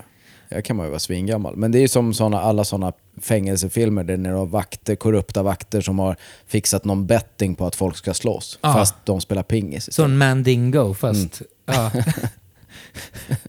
[0.49, 1.55] Jag kan man ju vara svingammal.
[1.55, 5.81] Men det är ju som såna, alla sådana fängelsefilmer där ni har vakter, korrupta vakter
[5.81, 6.15] som har
[6.47, 8.59] fixat någon betting på att folk ska slåss.
[8.61, 8.73] Ja.
[8.73, 9.93] Fast de spelar pingis.
[9.93, 11.41] Sån mandingo, fast...
[11.65, 11.91] Ja.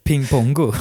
[0.03, 0.73] Pingpongo.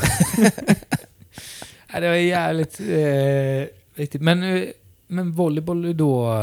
[1.94, 4.22] det var jävligt eh, riktigt.
[4.22, 4.64] Men, eh,
[5.08, 6.42] men volleyboll är då...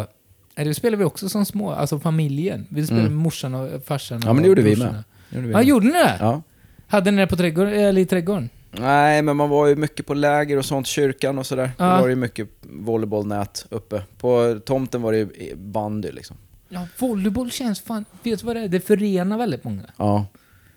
[0.56, 2.66] Eh, det spelar vi också som små, alltså familjen.
[2.68, 3.14] Vi spelade Mm.
[3.16, 4.22] med morsan och farsan.
[4.24, 5.02] Ja, men det gjorde vi med.
[5.30, 5.66] Det gjorde vi Ja, med.
[5.66, 6.16] gjorde ni det?
[6.20, 6.42] Ja.
[6.86, 8.48] Hade ni det på trädgården, eller i trädgården?
[8.70, 11.70] Nej, men man var ju mycket på läger och sånt, kyrkan och sådär.
[11.78, 11.84] Ja.
[11.84, 14.02] Då var det ju mycket volleybollnät uppe.
[14.18, 16.36] På tomten var det ju bandy liksom.
[16.68, 18.04] Ja, volleyboll känns fan...
[18.22, 18.68] Vet du vad det är?
[18.68, 19.82] Det förenar väldigt många.
[19.96, 20.26] Ja,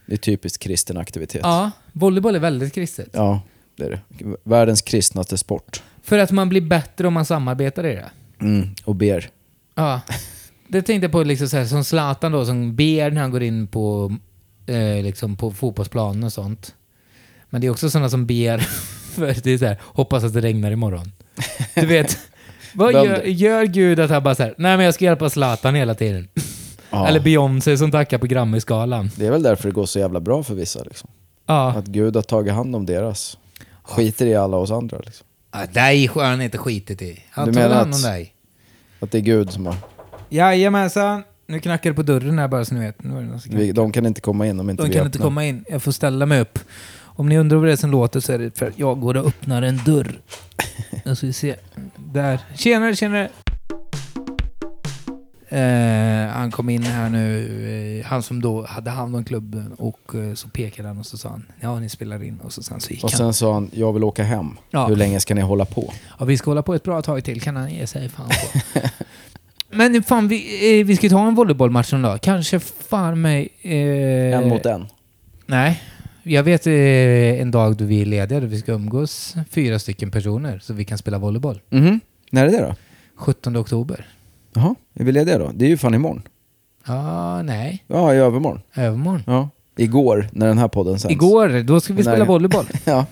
[0.06, 1.42] det är typiskt kristen aktivitet.
[1.44, 3.10] Ja, volleyboll är väldigt kristet.
[3.12, 3.42] Ja,
[3.76, 4.00] det är det.
[4.44, 5.84] Världens kristnaste sport.
[6.08, 8.10] För att man blir bättre om man samarbetar i det.
[8.42, 9.30] Mm, och ber.
[9.76, 10.02] Ja.
[10.68, 13.44] Det tänkte jag på liksom så här, som Zlatan då, som ber när han går
[13.44, 14.16] in på,
[14.66, 16.76] eh, liksom på fotbollsplanen och sånt.
[17.50, 18.58] Men det är också sådana som ber
[19.16, 21.12] för det är så här, hoppas att det regnar imorgon.
[21.76, 22.20] Du vet,
[22.74, 25.76] vad gör, gör Gud att han bara så här, nej men jag ska hjälpa Zlatan
[25.76, 26.28] hela tiden.
[26.90, 27.08] Ja.
[27.08, 29.10] Eller Beyoncé som tackar på Grammy-skalan.
[29.16, 30.84] Det är väl därför det går så jävla bra för vissa.
[30.84, 31.10] Liksom.
[31.46, 31.72] Ja.
[31.72, 33.38] Att Gud har tagit hand om deras.
[33.84, 35.00] Skiter i alla oss andra.
[35.06, 35.27] Liksom.
[35.52, 37.20] Ja dig har han inte skitit i.
[37.32, 38.34] Han Du menar hand om att- dig.
[39.00, 39.76] Att det är Gud som har...
[40.30, 41.24] Jajamensan.
[41.48, 43.04] Nu knackar det på dörren här bara så ni vet.
[43.04, 44.94] Nu är det någon som Vi, de kan inte komma in om inte De vi
[44.94, 45.06] kan öppnar.
[45.08, 45.66] inte komma in.
[45.70, 46.60] Jag får ställa mig upp.
[47.00, 49.18] Om ni undrar vad det är som låter så är det för att jag går
[49.18, 50.20] och öppnar en dörr.
[51.06, 51.56] Nu ska vi se.
[51.96, 52.40] Där.
[52.56, 53.30] Tjenare, tjenare!
[55.50, 60.16] Eh, han kom in här nu, eh, han som då hade hand om klubben och
[60.16, 62.80] eh, så pekade han och så sa han ja ni spelar in och så, sen
[62.82, 63.18] så gick Och han.
[63.18, 64.58] sen sa han, jag vill åka hem.
[64.70, 64.88] Ja.
[64.88, 65.94] Hur länge ska ni hålla på?
[66.20, 68.80] Ja, vi ska hålla på ett bra tag till kan han ge sig fan på.
[69.76, 72.22] Men fan, vi, eh, vi ska ta en volleybollmatch någon dag.
[72.22, 73.50] Kanske fan mig...
[73.62, 74.88] Eh, En mot en.
[75.46, 75.82] Nej.
[76.24, 76.74] Jag vet eh,
[77.42, 80.86] en dag då vi är lediga, då vi ska umgås fyra stycken personer, så vi
[80.86, 81.62] kan spela volleyboll.
[81.70, 82.00] Mhm.
[82.32, 82.76] När är det då?
[83.16, 84.06] 17 oktober.
[84.58, 85.52] Jaha, är vi lediga då?
[85.54, 86.22] Det är ju fan imorgon.
[86.88, 87.84] Ja, nej.
[87.88, 88.62] Ja, i övermorgon.
[88.76, 89.24] Övermorgon.
[89.28, 89.50] Ja.
[89.78, 91.14] Igår, när den här podden sänds.
[91.14, 92.14] Igår, då ska vi Nej.
[92.14, 92.66] spela volleyboll.
[92.86, 93.06] Ja,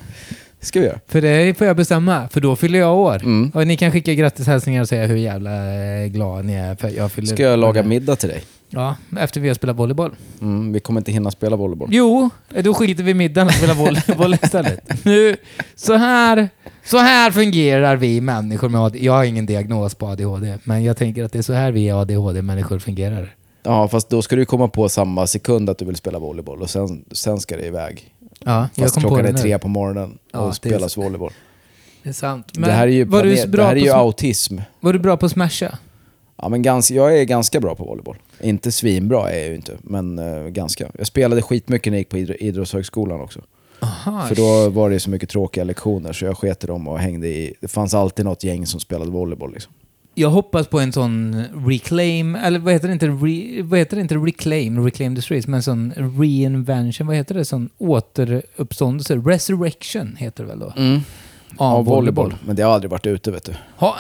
[0.60, 0.99] det ska vi göra.
[1.08, 3.15] För det får jag bestämma, för då fyller jag år.
[3.15, 3.51] Mm.
[3.53, 7.12] Och ni kan skicka grattishälsningar och säga hur jävla eh, glad ni är för jag
[7.12, 8.43] fyller Ska jag laga middag till dig?
[8.69, 10.12] Ja, efter vi har spelat volleyboll.
[10.41, 11.89] Mm, vi kommer inte hinna spela volleyboll.
[11.91, 12.30] Jo,
[12.63, 15.06] då skiter vi i middagen och spelar volleyboll istället.
[15.06, 15.38] Nu,
[15.75, 16.49] så här,
[16.86, 19.06] så här fungerar vi människor med ADHD.
[19.06, 21.91] Jag har ingen diagnos på ADHD, men jag tänker att det är så här vi
[21.91, 23.36] ADHD-människor fungerar.
[23.63, 26.69] Ja, fast då ska du komma på samma sekund att du vill spela volleyboll och
[26.69, 28.12] sen, sen ska det iväg.
[28.43, 29.39] Ja, jag Fast kom på klockan det är nu.
[29.39, 31.32] tre på morgonen Ja, och är spelas volleyboll.
[32.04, 32.47] Det är sant.
[32.54, 34.58] det här är ju, var, du planer- bra det här är på ju sm- autism.
[34.80, 35.78] var du bra på att smasha?
[36.41, 38.17] Ja, men gans, jag är ganska bra på volleyboll.
[38.41, 40.87] Inte svinbra är jag ju inte, men eh, ganska.
[40.97, 43.41] Jag spelade skitmycket när jag gick på idr- idrottshögskolan också.
[43.79, 46.99] Aha, För då var det så mycket tråkiga lektioner så jag sket i dem och
[46.99, 47.53] hängde i...
[47.61, 49.73] Det fanns alltid något gäng som spelade volleyboll liksom.
[50.17, 54.01] Jag hoppas på en sån reclaim, eller vad heter det inte, re, vad heter det
[54.01, 60.43] inte reclaim, reclaim the streets, men sån reinvention, vad heter det, sån återuppståndelse, resurrection heter
[60.43, 60.73] det väl då?
[60.77, 60.99] Mm.
[61.57, 62.35] Av Ja, volleyboll.
[62.45, 63.53] Men det har aldrig varit ute vet du.
[63.77, 63.95] Ha,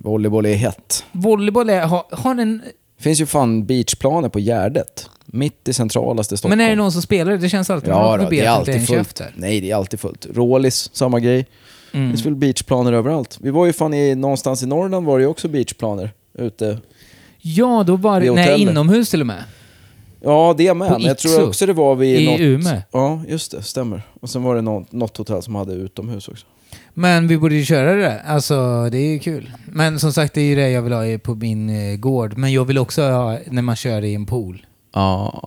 [0.00, 1.04] Volleyboll är hett.
[1.12, 2.62] volleyboll är, har, har en,
[2.96, 5.10] Det finns ju fan beachplaner på Gärdet.
[5.26, 6.58] Mitt i centralaste Stockholm.
[6.58, 7.38] men är det någon som spelar det?
[7.38, 9.22] Det känns alltid, Ja, nu då, det är det alltid fullt.
[9.36, 10.26] Nej, det är alltid fullt.
[10.34, 11.46] Rålis, samma grej.
[11.92, 12.10] Det Mm.
[12.10, 13.38] finns väl beachplaner överallt.
[13.40, 16.78] Vi var ju fan i, någonstans i Norrland var det ju också beachplaner ute.
[17.40, 19.44] Ja, då var det, nej inomhus till och med.
[20.20, 20.88] Ja, det med.
[20.94, 22.40] På jag tror också det var vid I något...
[22.40, 22.82] Umeå.
[22.92, 23.62] Ja, just det.
[23.62, 24.02] Stämmer.
[24.20, 26.46] Och sen var det något, något hotell som hade utomhus också.
[26.98, 28.22] Men vi borde ju köra det där.
[28.26, 29.50] Alltså, det är ju kul.
[29.66, 32.36] Men som sagt, det är ju det jag vill ha på min eh, gård.
[32.38, 34.66] Men jag vill också ha när man kör i en pool.
[34.94, 35.42] Ja,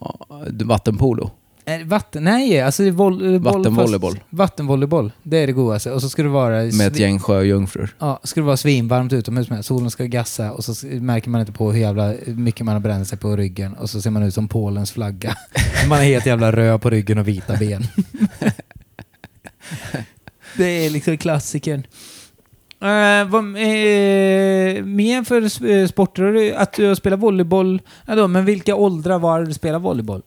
[0.66, 1.32] vattenpolo.
[1.66, 4.12] Eh, Vatten, nej, alltså det är voll, eh, boll, Vattenvolleyboll.
[4.14, 5.12] fast- Vattenvolleyboll.
[5.24, 5.92] Det är det godaste.
[5.92, 6.52] Och så ska det vara...
[6.64, 7.96] Med ett gäng sjöjungfrur.
[8.00, 9.66] Ja, ska det vara svinvarmt utomhus med.
[9.66, 12.80] Solen ska gassa och så s- märker man inte på hur jävla mycket man har
[12.80, 13.74] bränt sig på ryggen.
[13.74, 15.36] Och så ser man ut som Polens flagga.
[15.90, 17.88] man är helt jävla röd på ryggen och vita ben.
[20.63, 21.84] det är liksom klassikern.
[22.84, 26.24] Uh, vad, eh, mer för eh, sporter?
[26.24, 27.82] Har du- Att du spelar volleyboll?
[28.08, 30.21] Ja, då, men vilka åldrar var det du spelade volleyboll?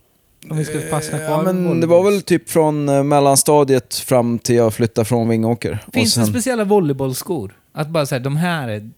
[0.50, 4.38] Om vi ska fastna kvar Ja, men det var väl typ från eh, mellanstadiet fram
[4.38, 5.78] till jag flyttade från Vingåker.
[5.92, 7.52] Finns det sen- speciella volleybollskor?
[7.72, 8.90] Att bara säga de här är...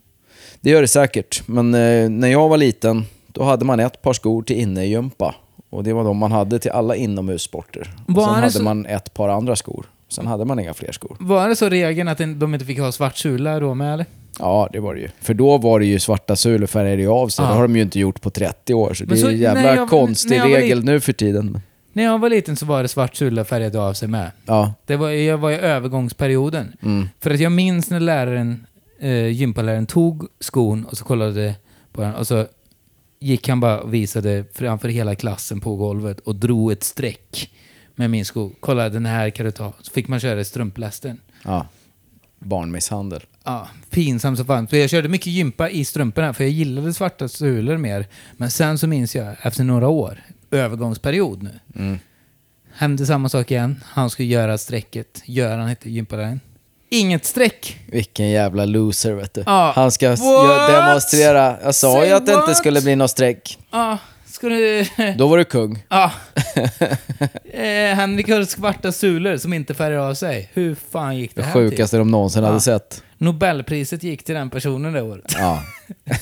[0.61, 4.13] Det gör det säkert, men eh, när jag var liten då hade man ett par
[4.13, 5.35] skor till innegympa.
[5.71, 7.81] Och det var de man hade till alla inomhussporter.
[8.09, 9.87] Och sen det hade så- man ett par andra skor.
[10.17, 11.17] Sen hade man inga fler skor.
[11.21, 14.07] Var det så regeln att de inte fick ha svart sula då med eller?
[14.39, 15.09] Ja, det var det ju.
[15.21, 17.45] För då var det ju svarta sulor färgade ju av sig.
[17.45, 17.49] Ja.
[17.49, 18.95] Det har de ju inte gjort på 30 år.
[18.95, 21.61] Så Men det är en jävla jag- konstig regel nu för tiden.
[21.93, 24.31] När jag var liten så var det svart sula färgad av sig med.
[24.47, 24.75] Ja.
[24.87, 26.73] Det var, jag var i övergångsperioden.
[26.83, 27.09] Mm.
[27.21, 28.67] För att jag minns när läraren,
[29.01, 31.55] eh, gympaläraren tog skon och så kollade
[31.93, 32.47] på den och så
[33.21, 37.51] gick han bara och visade framför hela klassen på golvet och drog ett streck
[37.97, 38.51] med min sko.
[38.61, 39.73] Kolla den här kan du ta.
[39.83, 41.21] Så fick man köra i strumplästen.
[41.45, 41.67] ja.
[42.39, 43.21] Barnmisshandel.
[43.45, 44.69] Ja, pinsamt så fan.
[44.69, 48.07] För jag körde mycket gympa i strumporna för jag gillade svarta sulor mer.
[48.37, 51.51] Men sen så minns jag efter några år, övergångsperiod nu.
[51.77, 51.99] Mm.
[52.75, 53.83] Hände samma sak igen.
[53.85, 55.23] Han skulle göra strecket.
[55.25, 56.41] Göran hette gympaläraren.
[56.89, 57.81] Inget streck!
[57.87, 59.43] Vilken jävla loser vet du.
[59.47, 59.73] Ja.
[59.75, 60.09] Han ska
[60.71, 61.57] demonstrera.
[61.63, 62.57] Jag sa Say ju att det inte what?
[62.57, 63.59] skulle bli något streck.
[63.71, 63.99] Ja,
[64.37, 64.87] ska du...
[65.19, 65.85] Då var du kung.
[65.89, 66.13] Ja.
[67.53, 70.51] eh, Henrik har svarta sulor som inte färgar av sig.
[70.55, 71.71] Hur fan gick det Det här till?
[71.71, 72.49] sjukaste de någonsin Ja.
[72.49, 73.03] hade sett.
[73.19, 75.35] Nobelpriset gick till den personen det året.
[75.39, 75.63] Ja.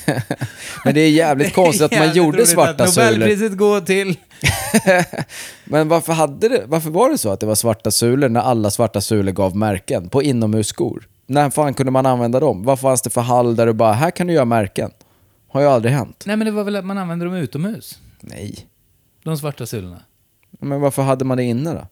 [0.85, 3.05] Men det är jävligt konstigt att man gjorde svarta sulor.
[3.11, 4.17] Nobelpriset går till...
[5.65, 8.71] Men varför, hade det, varför var det så att det var svarta sulor när alla
[8.71, 11.07] svarta sulor gav märken på inomhusskor?
[11.27, 12.63] När fan kunde man använda dem?
[12.63, 14.91] Vad fanns det för hall där du bara, här kan du göra märken?
[15.49, 16.23] Har ju aldrig hänt.
[16.25, 17.99] Nej men det var väl att man använde dem utomhus?
[18.29, 18.67] Nej.
[19.23, 20.01] De svarta sulorna.
[20.59, 21.87] Men varför hade man det inne då?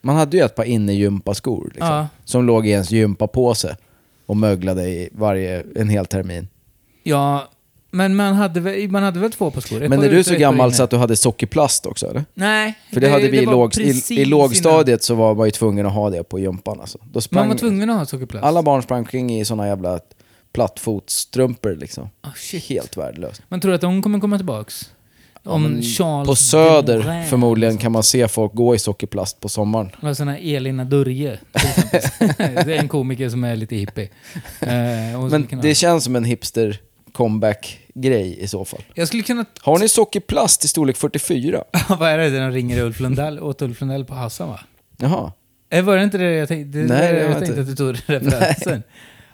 [0.00, 2.08] Man hade ju ett par innegympaskor liksom, Ja.
[2.24, 3.76] som låg i ens gympapåse
[4.26, 6.48] och möglade i varje, en hel termin.
[7.02, 7.48] Ja,
[7.90, 9.82] men man hade väl, man hade väl två par skor?
[9.82, 12.24] Ett Men är du så gammal så att du hade sockerplast också eller?
[12.34, 12.78] Nej.
[12.92, 15.86] För det, hade vi i, var låg, i, i lågstadiet så var man ju tvungen
[15.86, 16.98] att ha det på gympan alltså.
[17.12, 18.44] Då sprang, Man var tvungen att ha sockerplast.
[18.44, 20.00] Alla barn sprang kring i såna jävla
[20.52, 22.08] plattfotsstrumpor liksom.
[22.36, 22.64] Shit.
[22.64, 23.42] Helt värdelöst.
[23.48, 24.90] Man tror att de kommer komma tillbaks?
[25.46, 30.14] Om Charles På Söder förmodligen kan man se folk gå i sockerplast på sommaren.
[30.14, 32.54] Sån här Elina Durje till exempel.
[32.66, 34.08] det är en komiker som är lite hippie.
[34.60, 34.68] Eh,
[35.30, 36.80] Men det känns som en hipster
[37.12, 38.80] comeback-grej i så fall.
[38.94, 39.44] Jag skulle kunna...
[39.60, 41.64] Har ni sockerplast i storlek 44?
[41.98, 44.60] Vad är det de ringer Ulf Lundell, åt Ulf Lundell på Hassan va?
[44.96, 45.32] Jaha.
[45.70, 46.78] Eh, Var det inte det jag tänkte?
[46.78, 48.82] Det Nej, det jag var tänkte att du tog referensen.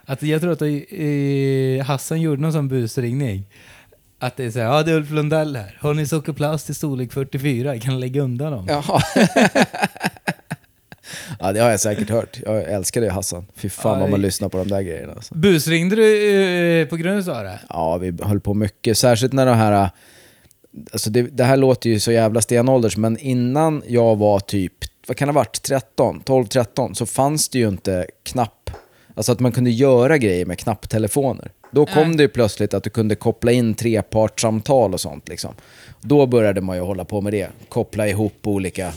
[0.04, 3.44] Att jag tror att eh, Hassan gjorde någon sån busringning.
[4.22, 5.78] Att det är såhär, ja det är Ulf Lundell här.
[5.80, 7.78] Har ni sockerplast i storlek 44?
[7.78, 8.66] Kan ni lägga undan dem?
[8.68, 9.02] Jaha.
[11.40, 12.38] ja, det har jag säkert hört.
[12.46, 13.46] Jag älskar det Hassan.
[13.54, 15.12] Fy fan vad man lyssnar på de där grejerna.
[15.12, 15.34] Alltså.
[15.34, 17.60] Busringde du eh, på grund av det?
[17.68, 18.98] Ja, vi höll på mycket.
[18.98, 19.90] Särskilt när de här...
[20.92, 24.74] Alltså det, det här låter ju så jävla stenålders, men innan jag var typ,
[25.06, 28.70] vad kan det ha varit, 13, 12-13, så fanns det ju inte knapp...
[29.14, 31.52] Alltså att man kunde göra grejer med knapptelefoner.
[31.70, 35.54] Då kom det ju plötsligt att du kunde koppla in trepartssamtal och sånt liksom.
[36.00, 37.50] Då började man ju hålla på med det.
[37.68, 38.92] Koppla ihop olika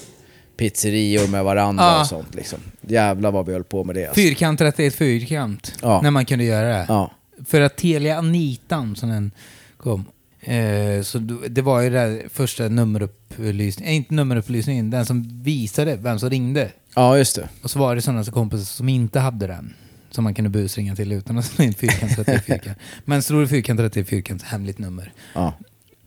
[0.58, 2.02] pizzerior med varandra Ja.
[2.02, 2.60] och sånt liksom.
[2.82, 4.06] Jävlar vad vi höll på med det.
[4.06, 4.22] Alltså.
[4.22, 5.74] Fyrkant 31 fyrkant.
[5.82, 6.02] Ja.
[6.02, 6.86] När man kunde göra det.
[6.88, 7.12] Ja.
[7.46, 9.32] För att Telia Anitan, som den
[9.78, 10.06] kom.
[10.42, 11.18] Eh, så
[11.50, 16.70] det var ju den första nummerupplysningen, äh, inte nummerupplysningen, den som visade vem som ringde.
[16.96, 17.50] Ja, just det.
[17.64, 19.74] Och så var det sådana kompisar som inte hade den.
[20.16, 22.78] Som man kunde busringa till utan att slå in fyrkant 30 fyrkant.
[23.06, 25.12] Men slår du fyrkant 30 fyrkant, hemligt nummer.
[25.34, 25.54] Ja.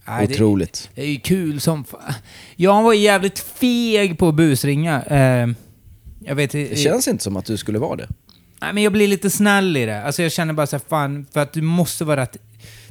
[0.08, 0.90] Nej, det- Otroligt.
[0.94, 2.14] Det är ju kul som fa-
[2.56, 5.02] Jag var jävligt feg på att busringa.
[5.02, 5.48] Eh,
[6.24, 8.08] jag vet Det känns inte som att du skulle vara det.
[8.60, 10.02] Nej, men jag blir lite snäll i det.
[10.02, 12.36] Alltså jag känner bara så här, fan, för att du måste vara rätt...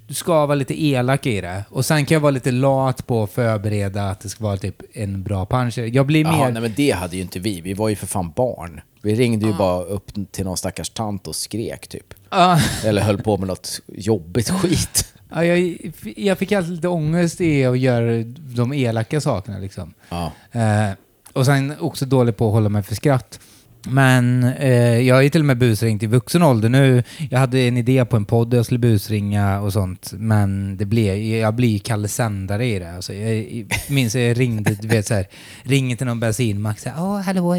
[0.07, 1.63] Du ska vara lite elak i det.
[1.69, 4.81] Och sen kan jag vara lite lat på att förbereda att det ska vara typ
[4.93, 5.77] en bra punch.
[5.77, 6.51] Jag blir mer...
[6.51, 7.61] nej men det hade ju inte vi.
[7.61, 8.81] Vi var ju för fan barn.
[9.05, 12.13] Vi ringde ju bara upp till någon stackars tant och skrek typ.
[12.29, 15.13] Ja, Eller höll på med något jobbigt skit.
[15.29, 15.77] ja, jag,
[16.15, 18.23] jag fick alltid lite ångest i att göra
[18.55, 19.93] de elaka sakerna liksom.
[20.09, 20.31] Ja.
[20.51, 20.89] Eh,
[21.33, 23.39] och sen också dålig på att hålla mig för skratt.
[23.87, 27.03] Men eh, jag har ju till och med busringt i vuxen ålder nu.
[27.29, 30.13] Jag hade en idé på en podd där jag skulle busringa och sånt.
[30.13, 32.95] Men det blev, jag blir Kalle Sändare i det.
[32.95, 35.27] Alltså, jag, jag minns jag ringde, du vet så här,
[35.63, 36.79] ringer till någon bensinmack.
[36.79, 37.55] så här, hallå.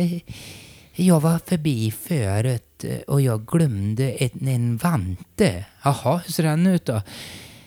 [0.99, 5.65] Jag var förbi förut eh, och jag glömde ett, en vante.
[5.83, 7.03] Jaha, hur ser den ut då?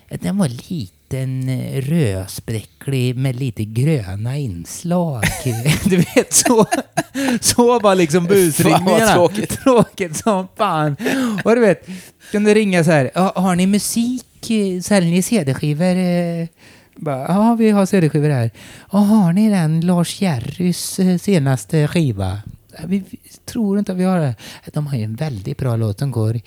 [0.10, 5.24] Den var liten, eh, rödspräcklig med lite gröna inslag.
[5.86, 6.66] Du vet, så,
[7.42, 8.98] så var liksom busringningarna.
[9.00, 9.50] Fan, tråkigt.
[9.64, 10.96] Tråkigt som fan.
[11.44, 11.88] Och du vet,
[12.32, 13.12] kunde ringa så här.
[13.16, 14.26] "Ja, Har ni musik?
[14.84, 15.96] Säljer ni CD-skivor?
[15.96, 16.48] Eh,
[17.06, 18.52] ja, vi har CD-skivor här.
[18.92, 22.42] Ja, har ni den Lars Jerrys senaste skiva?
[22.82, 23.04] "Ja, Vi
[23.46, 24.36] tror inte att vi har det.
[24.74, 26.40] De har ju en väldigt bra låt som går...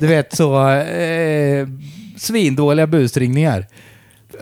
[0.00, 1.68] Du vet, så eh,
[2.16, 3.66] svindåliga busringningar.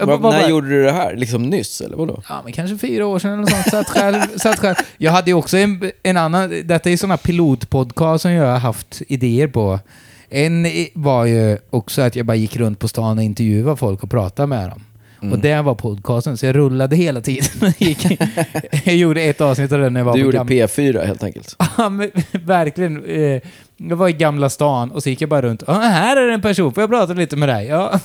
[0.06, 1.16] Bara- när gjorde du det här?
[1.16, 2.22] Liksom nyss eller vadå?
[2.28, 3.66] Ja, men kanske fyra år sedan eller något sånt.
[3.66, 4.74] Satt själv, satt själv.
[4.98, 9.02] Jag hade ju också en, en annan, detta är sådana pilotpodcast som jag har haft
[9.08, 9.80] idéer på.
[10.28, 14.10] En var ju också att jag bara gick runt på stan och intervjuade folk och
[14.10, 14.82] pratade med dem.
[15.26, 15.32] Mm.
[15.32, 17.46] Och det var podcasten, så jag rullade hela tiden.
[18.84, 21.56] jag gjorde ett avsnitt av den när jag var Du gjorde gam- P4 helt enkelt.
[21.78, 23.04] Ja, men verkligen.
[23.04, 23.40] Eh,
[23.76, 25.62] jag var i Gamla stan och så gick jag bara runt.
[25.68, 27.66] Här är en person, får jag prata lite med dig?
[27.66, 28.00] Ja.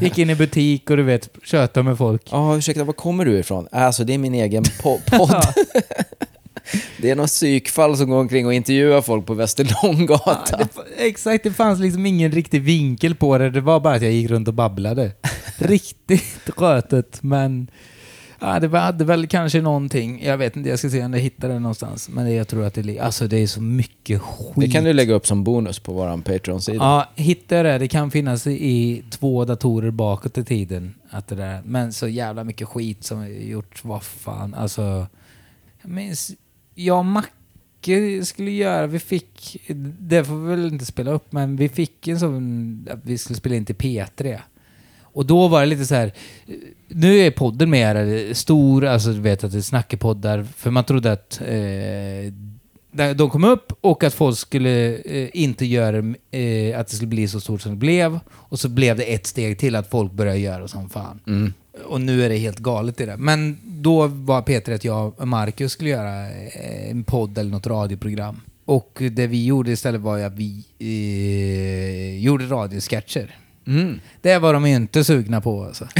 [0.00, 2.22] gick in i butik och du vet, tjötade med folk.
[2.30, 3.68] Ja, ursäkta, var kommer du ifrån?
[3.72, 5.44] Alltså, det är min egen po- podd.
[6.98, 10.44] det är något psykfall som går omkring och intervjuar folk på Västerlånggatan.
[10.60, 13.50] Ja, det, exakt, det fanns liksom ingen riktig vinkel på det.
[13.50, 15.10] Det var bara att jag gick runt och babblade.
[15.68, 17.70] Riktigt rötet, men...
[18.40, 20.24] Ja, det hade väl kanske någonting.
[20.24, 22.08] Jag vet inte, jag ska se om jag hittar det någonstans.
[22.08, 24.54] Men jag tror att det li- Alltså det är så mycket skit.
[24.56, 26.76] Det kan du lägga upp som bonus på vår Patreon-sida.
[26.78, 27.78] Ja, hittar jag det.
[27.78, 30.94] Det kan finnas i två datorer bakåt i tiden.
[31.10, 31.62] Att det där.
[31.64, 33.84] Men så jävla mycket skit som jag gjort.
[33.84, 35.06] Vad fan, alltså...
[35.82, 36.32] Jag minns...
[36.74, 38.86] Jag och Macke skulle göra...
[38.86, 39.56] Vi fick...
[39.98, 42.88] Det får vi väl inte spela upp, men vi fick en sån...
[42.90, 44.40] Att vi skulle spela in till P3.
[45.14, 46.12] Och då var det lite så här...
[46.88, 50.46] Nu är podden mer stor, alltså du vet att det är snackepoddar.
[50.56, 55.96] För man trodde att eh, de kom upp och att folk skulle eh, inte göra
[56.30, 58.20] eh, att det skulle bli så stort som det blev.
[58.30, 61.20] Och så blev det ett steg till att folk började göra som fan.
[61.26, 61.52] Mm.
[61.84, 63.16] Och nu är det helt galet i det.
[63.16, 67.66] Men då var Peter att jag och Marcus skulle göra eh, en podd eller något
[67.66, 68.40] radioprogram.
[68.64, 73.38] Och det vi gjorde istället var att vi eh, gjorde radiosketcher.
[73.66, 74.00] Mm.
[74.22, 75.84] Det var de ju inte sugna på alltså.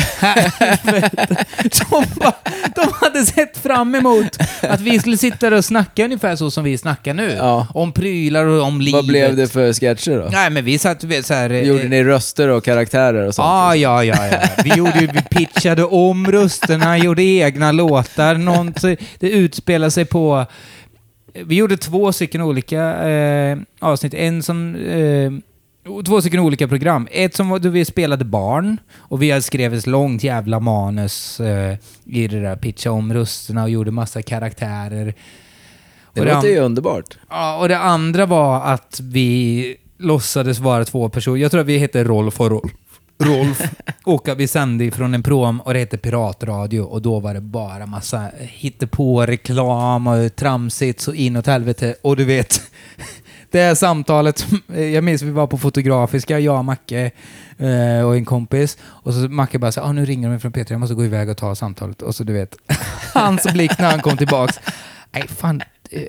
[1.90, 2.35] De, bara,
[2.74, 6.64] de hade sett fram emot att vi skulle sitta där och snacka ungefär så som
[6.64, 7.35] vi snackar nu.
[7.38, 7.66] Ja.
[7.74, 8.98] Om prylar och om livet.
[8.98, 10.29] Vad blev det för sketcher då?
[10.33, 11.50] Nej men vi satt vet, så här...
[11.50, 13.46] eh, Gjorde ni röster och karaktärer och sånt?
[13.46, 14.38] Ja, ja, ja, ja.
[14.64, 18.35] Vi, gjorde, vi pitchade om rösterna, gjorde egna låtar.
[18.35, 18.74] Någon,
[19.18, 20.46] det utspelade sig på...
[21.46, 24.14] Vi gjorde två stycken olika eh, avsnitt.
[24.14, 24.74] En som...
[24.77, 25.33] Eh,
[26.05, 27.09] två stycken olika program.
[27.11, 31.77] Ett som var då vi spelade barn och vi skrev ett långt jävla manus eh,
[32.05, 35.14] i det där, pitcha om rösterna och gjorde massa karaktärer.
[36.12, 37.18] Det Och låter ju underbart.
[37.31, 41.37] Ja, och det andra var att vi låtsades vara två personer.
[41.37, 42.73] Jag tror att vi hette Rolf och Rolf.
[43.18, 43.62] Rolf.
[44.05, 47.87] och vi sände från en prom och det hette Piratradio och då var det bara
[47.87, 51.94] massa hittepå reklam och tramsigt så inåt helvete.
[52.03, 52.62] Och du vet,
[53.55, 57.11] det samtalet, jag minns vi var på Fotografiska, jag och Macke
[57.59, 58.79] eh, och en kompis.
[58.83, 61.29] Och så Macke bara så ah, nu ringer de från Peter, jag måste gå iväg
[61.29, 62.03] och ta samtalet.
[62.03, 62.57] Och så du vet,
[63.14, 64.61] hans blick när han kom tillbaks.
[65.12, 65.62] Nej, fan.
[65.90, 66.03] eh,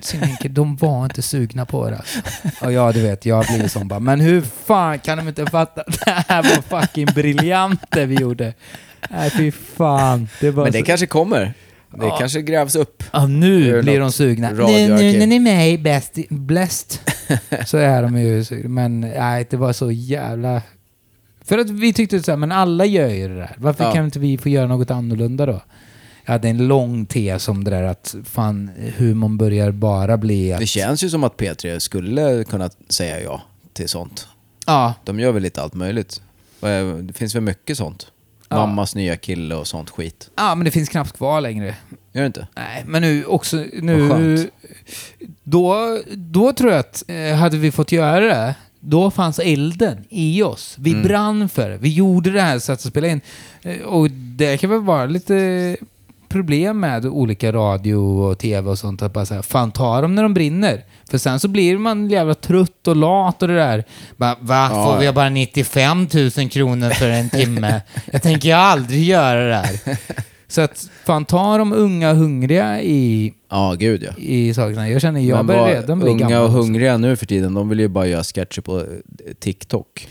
[0.00, 1.96] Synvinkel, de var inte sugna på det.
[1.96, 2.18] alltså.
[2.66, 5.82] Och ja, du vet, jag blir som bara, men hur fan kan de inte fatta?
[6.04, 8.54] Det här var fucking briljant det vi gjorde.
[9.10, 10.28] Nej, fy fan.
[10.40, 10.84] Det Men det så...
[10.84, 11.54] kanske kommer.
[11.90, 13.02] Det kanske grävs upp.
[13.12, 14.50] Ja, nu blir de sugna.
[14.50, 14.56] Nu,
[14.88, 17.00] nu när ni är med i Best, Blessed
[17.66, 18.68] så är de ju sugna.
[18.68, 20.62] Men nej, det var så jävla...
[21.44, 23.54] För att vi tyckte så här, men alla gör ju det där.
[23.58, 23.92] Varför Ja.
[23.92, 25.60] kan inte vi få göra något annorlunda då?
[26.24, 30.60] Jag hade en lång tes om det där att fan, humorn börjar bara bli att...
[30.60, 34.28] Det känns ju som att P3 skulle kunna säga ja till sånt.
[34.66, 36.20] Ja, De gör väl lite allt möjligt.
[36.62, 38.06] Är- Det finns väl mycket sånt.
[38.48, 38.56] Ja.
[38.56, 40.30] Mammas nya kille och sånt skit.
[40.36, 41.74] ja, men det finns knappt kvar längre.
[42.12, 42.46] Gör det inte?
[42.56, 43.64] Nej, men nu också...
[43.82, 44.48] Nu,
[45.42, 50.42] då, då tror jag att eh, hade vi fått göra det, då fanns elden i
[50.42, 50.76] oss.
[50.78, 51.02] Vi Mm.
[51.02, 51.76] brann för det.
[51.76, 53.20] Vi gjorde det här så att spela in.
[53.62, 55.76] Eh, Och det kan väl vara lite
[56.28, 59.02] problem med olika radio och tv och sånt.
[59.02, 60.84] Att bara säga, fan ta dem när de brinner.
[61.10, 63.84] För sen så blir man jävla trött och lat och det där.
[64.16, 64.68] Bara, Va?
[64.72, 67.80] Ja, Får vi bara 95 000 kronor för en timme?
[68.12, 69.98] jag tänker jag aldrig göra det här.
[70.48, 74.22] Så att fan ta de unga hungriga i, Ja, gud ja.
[74.22, 74.88] i sakerna.
[74.88, 76.38] Jag känner jag börjar redan bli unga gammal.
[76.38, 76.58] och också.
[76.58, 78.84] hungriga nu för tiden, de vill ju bara göra sketcher på eh,
[79.40, 80.08] TikTok.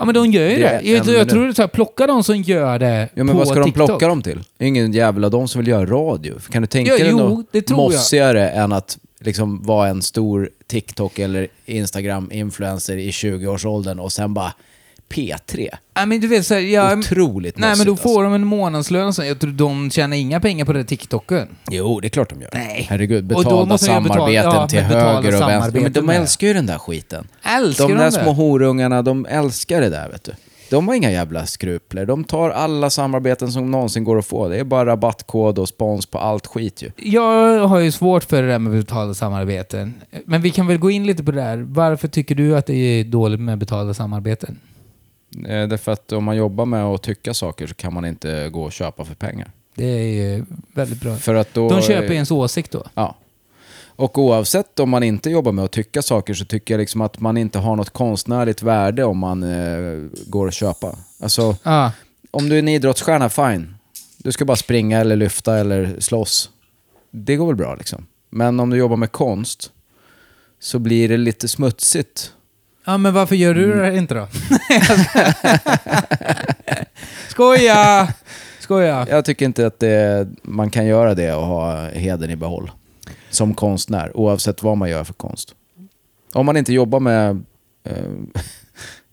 [0.00, 0.80] Ja men de gör ju Det det.
[0.90, 3.38] Jag, jag tror det är så här, plocka de som gör det Ja men på
[3.38, 3.86] vad ska de TikTok.
[3.88, 4.40] plocka dem till?
[4.58, 6.34] Det är ingen jävla de som vill göra radio.
[6.50, 7.76] Kan du tänka Ja, dig jo, något tror jag.
[7.76, 14.52] mossigare än att liksom vara en stor TikTok eller Instagram-influencer i 20-årsåldern och sen bara
[15.14, 15.68] P3?
[15.96, 18.46] Nej men du vet så här, jag, Otroligt Nej men då mossigt, får de en
[18.46, 19.24] månadslön så.
[19.24, 21.48] Jag tror de tjänar inga pengar på det TikToken.
[21.70, 22.50] Jo, det är klart de gör.
[22.54, 22.86] Nej.
[22.90, 25.46] Herregud, betalda måste de ju betala- samarbeten ja, till men höger och vänster.
[25.46, 26.16] Men samarbeten de med.
[26.20, 27.28] älskar ju den där skiten.
[27.56, 28.22] Älskar de de, där det?
[28.22, 30.32] små horungarna, de älskar det där vet du.
[30.70, 32.06] De har inga jävla skrupler.
[32.06, 34.48] De tar alla samarbeten som någonsin går att få.
[34.48, 36.90] Det är bara rabattkod och spons på allt skit ju.
[36.96, 39.94] Jag har ju svårt för det där med betalda samarbeten.
[40.24, 41.56] Men vi kan väl gå in lite på det där.
[41.56, 44.58] Varför tycker du att det är dåligt med betalda samarbeten?
[45.46, 48.62] Eh, Därför att om man jobbar med att tycka saker så kan man inte gå
[48.64, 49.50] och köpa för pengar.
[49.74, 51.16] Det är väldigt bra.
[51.16, 51.68] För att då...
[51.68, 52.84] De köper ens åsikt då.
[52.94, 53.16] Ja.
[53.86, 57.20] Och oavsett om man inte jobbar med att tycka saker så tycker jag liksom att
[57.20, 60.96] man inte har något konstnärligt värde om man eh, går och köpa.
[61.22, 61.92] Alltså, Ja.
[62.30, 63.74] om du är en idrottsstjärna, fine.
[64.18, 66.50] Du ska bara springa eller lyfta eller slåss.
[67.10, 68.06] Det går väl bra liksom.
[68.30, 69.70] Men om du jobbar med konst
[70.60, 72.32] så blir det lite smutsigt.
[72.84, 73.78] Ja, men varför gör du Mm.
[73.92, 74.28] det inte då?
[77.28, 78.14] Skoja!
[78.60, 79.06] Skoja.
[79.10, 82.70] Jag tycker inte att det, man kan göra det och ha heden i behåll.
[83.30, 85.54] Som konstnär, oavsett vad man gör för konst.
[86.32, 87.42] Om man inte jobbar med
[87.84, 87.96] eh,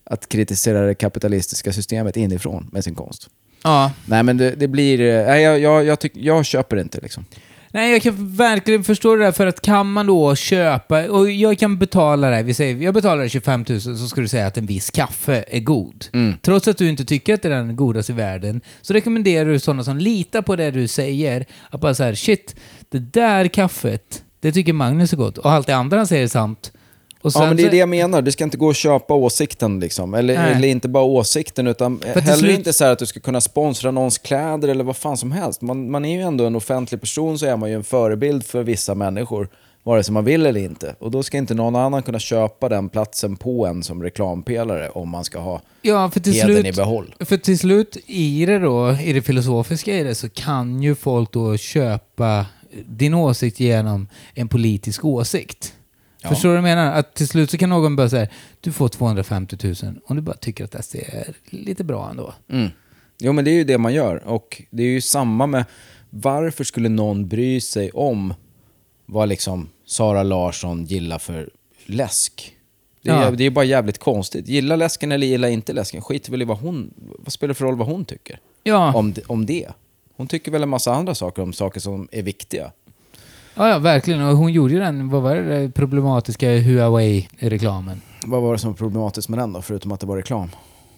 [0.04, 3.30] att kritisera det kapitalistiska systemet inifrån med sin konst.
[3.64, 3.92] Ja.
[4.06, 5.02] Nej men det, det blir...
[5.02, 7.26] eh, Nej, jag, jag, jag, tyck, jag köper det inte liksom.
[7.72, 11.60] Nej, jag kan verkligen förstå det där för att kan man då köpa, och jag
[11.60, 14.58] kan betala det, här, vi säger, jag betalar 25 000 så ska du säga att
[14.58, 16.06] en viss kaffe är god.
[16.14, 16.34] Mm.
[16.42, 19.60] Trots att du inte tycker att det är den godaste i världen, så rekommenderar du
[19.60, 22.56] sådana som litar på det du säger, att bara så här, shit,
[22.90, 26.28] det där kaffet, det tycker Magnus är gott, och allt det andra han säger är
[26.28, 26.72] sant.
[27.36, 29.80] Och Ja men det är det jag menar, du ska inte gå och köpa åsikten
[29.80, 30.14] liksom.
[30.14, 33.20] Eller, eller inte bara åsikten utan till heller slut- inte så här att du ska
[33.20, 35.62] kunna sponsra någons kläder eller vad fan som helst.
[35.62, 38.64] Man, man är ju ändå en offentlig person så är man ju en förebild för
[38.64, 39.50] vissa människor.
[39.84, 40.96] Vare sig man vill eller inte.
[41.00, 45.10] Och då ska inte någon annan kunna köpa den platsen på en som reklampelare om
[45.10, 47.16] man ska ha Ja, för till slut, i behåll.
[47.20, 51.32] För till slut i det då, i det filosofiska i det, så kan ju folk
[51.32, 52.46] då köpa
[52.86, 55.74] din åsikt genom en politisk åsikt.
[56.30, 56.36] Ja.
[56.36, 56.92] Förstår du vad jag menar?
[56.94, 58.28] Att till slut så kan någon bara säga
[58.62, 62.34] du får 250 000 om du bara tycker att SD är lite bra ändå.
[62.52, 62.70] Mm.
[63.20, 64.24] Jo men det är ju det man gör.
[64.28, 65.66] Och det är ju samma med
[66.10, 68.34] varför skulle någon bry sig om
[69.06, 71.50] vad liksom Sara Larsson gillar för
[71.86, 72.54] läsk?
[73.02, 73.32] Det är, Ja.
[73.32, 74.48] det är bara jävligt konstigt.
[74.48, 76.94] Gilla läsken eller gilla inte läsken, skit väl i vad hon...
[77.20, 79.68] Vad spelar det för roll vad hon tycker Ja, om, det- om det?
[80.16, 82.72] Hon tycker väl en massa andra saker om saker som är viktiga.
[83.58, 84.22] Ja, ja verkligen.
[84.22, 88.02] Och hon gjorde ju den, vad var det, problematiska Huawei-reklamen.
[88.26, 90.50] Vad var det som var problematiskt med den då, förutom att det var reklam?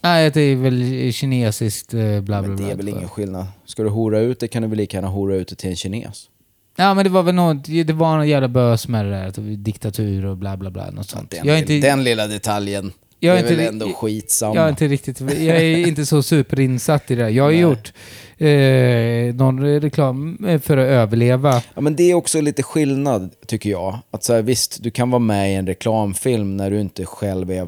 [0.02, 2.66] Nej, det är väl kinesiskt eh, bla bla Men bla.
[2.66, 3.46] det är väl ingen skillnad.
[3.66, 5.76] Ska du hora ut det kan du väl lika gärna hora ut det till en
[5.76, 6.30] kines.
[6.76, 10.26] Ja men det var väl något, det var någon jävla bös med det där, diktatur
[10.26, 11.32] och bla bla bla, något sånt.
[11.32, 14.56] Den, jag inte, den lilla detaljen, Jag det är är väl inte- ändå skitsamma.
[14.56, 17.30] jag är inte riktigt, jag är inte så superinsatt i det.
[17.30, 17.60] Jag har Nej.
[17.60, 17.94] gjort
[18.38, 21.62] eh, någon reklam eh, för att överleva.
[21.76, 23.98] Ja, men det är också lite skillnad, tycker jag.
[24.12, 27.52] Att så här, visst, du kan vara med i en reklamfilm när du inte själv
[27.52, 27.68] är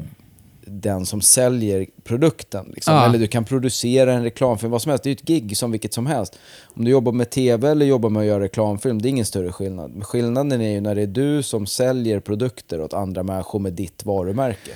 [0.66, 2.72] den som säljer produkten.
[2.74, 2.94] Liksom.
[2.94, 3.04] Ja.
[3.06, 5.04] Eller du kan producera en reklamfilm, vad som helst.
[5.04, 6.38] Det är ett gig som vilket som helst.
[6.64, 9.52] Om du jobbar med tv eller jobbar med att göra reklamfilm, det är ingen större
[9.52, 9.90] skillnad.
[9.90, 13.72] Men skillnaden är ju när det är du som säljer produkter åt andra människor med
[13.72, 14.70] ditt varumärke.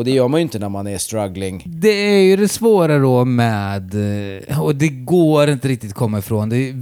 [0.00, 1.62] Och det gör man ju inte när man är struggling.
[1.66, 3.94] Det är ju det svåra då med,
[4.48, 6.48] eh, och det går inte riktigt komma ifrån.
[6.48, 6.74] Det,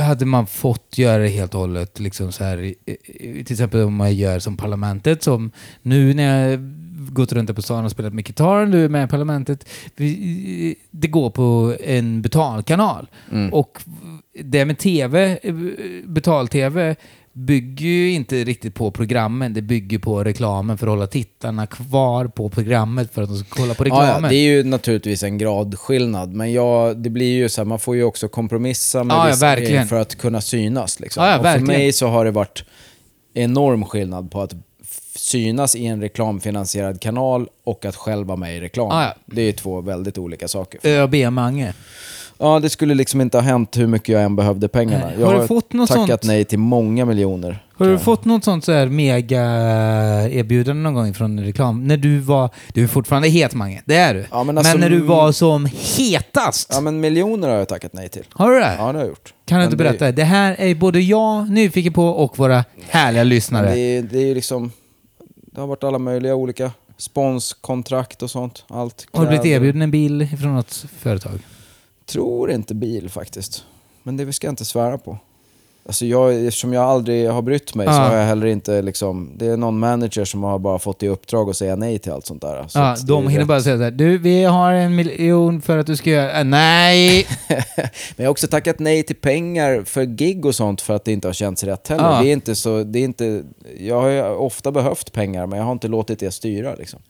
[0.00, 2.74] hade man fått göra det helt och hållet, liksom så här,
[3.44, 5.50] till exempel om man gör som Parlamentet, som
[5.82, 6.60] nu när jag
[7.12, 9.68] gått runt på stan och spelat med gitarr, du är med i Parlamentet,
[10.90, 13.06] det går på en betalkanal.
[13.32, 13.54] Mm.
[13.54, 13.82] Och
[14.44, 15.54] det med tv, eh,
[16.04, 16.96] betal-tv,
[17.38, 22.26] bygger ju inte riktigt på programmen, det bygger på reklamen för att hålla tittarna kvar
[22.26, 24.30] på programmet för att de ska kolla på Ja, ja, reklamen.
[24.30, 27.96] det är ju naturligtvis en gradskillnad, men ja, det blir ju så här, man får
[27.96, 31.00] ju också kompromissa med Ja, ja, vissa grejer för att kunna synas.
[31.00, 31.24] Liksom.
[31.24, 31.80] Ja, ja, och för verkligen.
[31.80, 32.64] mig så har det varit
[33.34, 34.54] enorm skillnad på att
[35.16, 38.88] synas i en reklamfinansierad kanal och att själv vara med i reklam.
[38.90, 39.14] Ja, ja.
[39.26, 40.80] Det är två väldigt olika saker.
[40.82, 41.74] ÖB-Mange.
[42.38, 45.04] Ja, det skulle liksom inte ha hänt hur mycket jag än behövde pengarna.
[45.06, 45.14] Nej.
[45.20, 46.22] Jag Har du fått något tackat sånt?
[46.24, 47.62] nej till många miljoner.
[47.78, 51.86] Har du fått något sånt så här mega-erbjudande någon gång från reklam?
[51.86, 52.50] När du var...
[52.74, 53.82] Du är fortfarande het, Mange.
[53.84, 54.26] Det är du.
[54.30, 56.68] Ja, men alltså- när du var som hetast.
[56.72, 58.24] Ja, men miljoner har jag tackat nej till.
[58.32, 58.74] Har du det?
[58.78, 59.34] Ja, det har jag gjort.
[59.44, 60.12] Kan du Men inte det- berätta?
[60.12, 63.74] Det här är både jag nyfiken på och våra härliga lyssnare.
[63.74, 64.70] Det det är ju liksom...
[65.52, 68.64] Det har varit alla möjliga olika sponskontrakt och sånt.
[68.68, 69.06] Allt.
[69.12, 71.38] Har du blivit erbjuden en bil från något företag?
[72.06, 73.64] Tror inte bil faktiskt.
[74.02, 75.18] Men det ska jag inte svära på.
[75.86, 77.98] Alltså jag, eftersom jag aldrig har brytt mig så Ja.
[77.98, 79.30] har jag heller inte liksom...
[79.36, 82.26] Det är någon manager som har bara fått i uppdrag att säga nej till allt
[82.26, 82.64] sånt där.
[82.68, 83.48] Så det de hinner rätt.
[83.48, 86.38] bara säga så här, du, vi har en miljon för att du ska göra...
[86.38, 87.26] Äh, nej!
[87.76, 87.86] Men
[88.16, 91.28] jag har också tackat nej till pengar för gig och sånt för att det inte
[91.28, 92.10] har känts rätt heller.
[92.12, 92.22] Ja.
[92.22, 92.82] Det är inte så...
[92.82, 93.42] Det är inte,
[93.78, 97.00] jag har ju ofta behövt pengar men jag har inte låtit det styra liksom.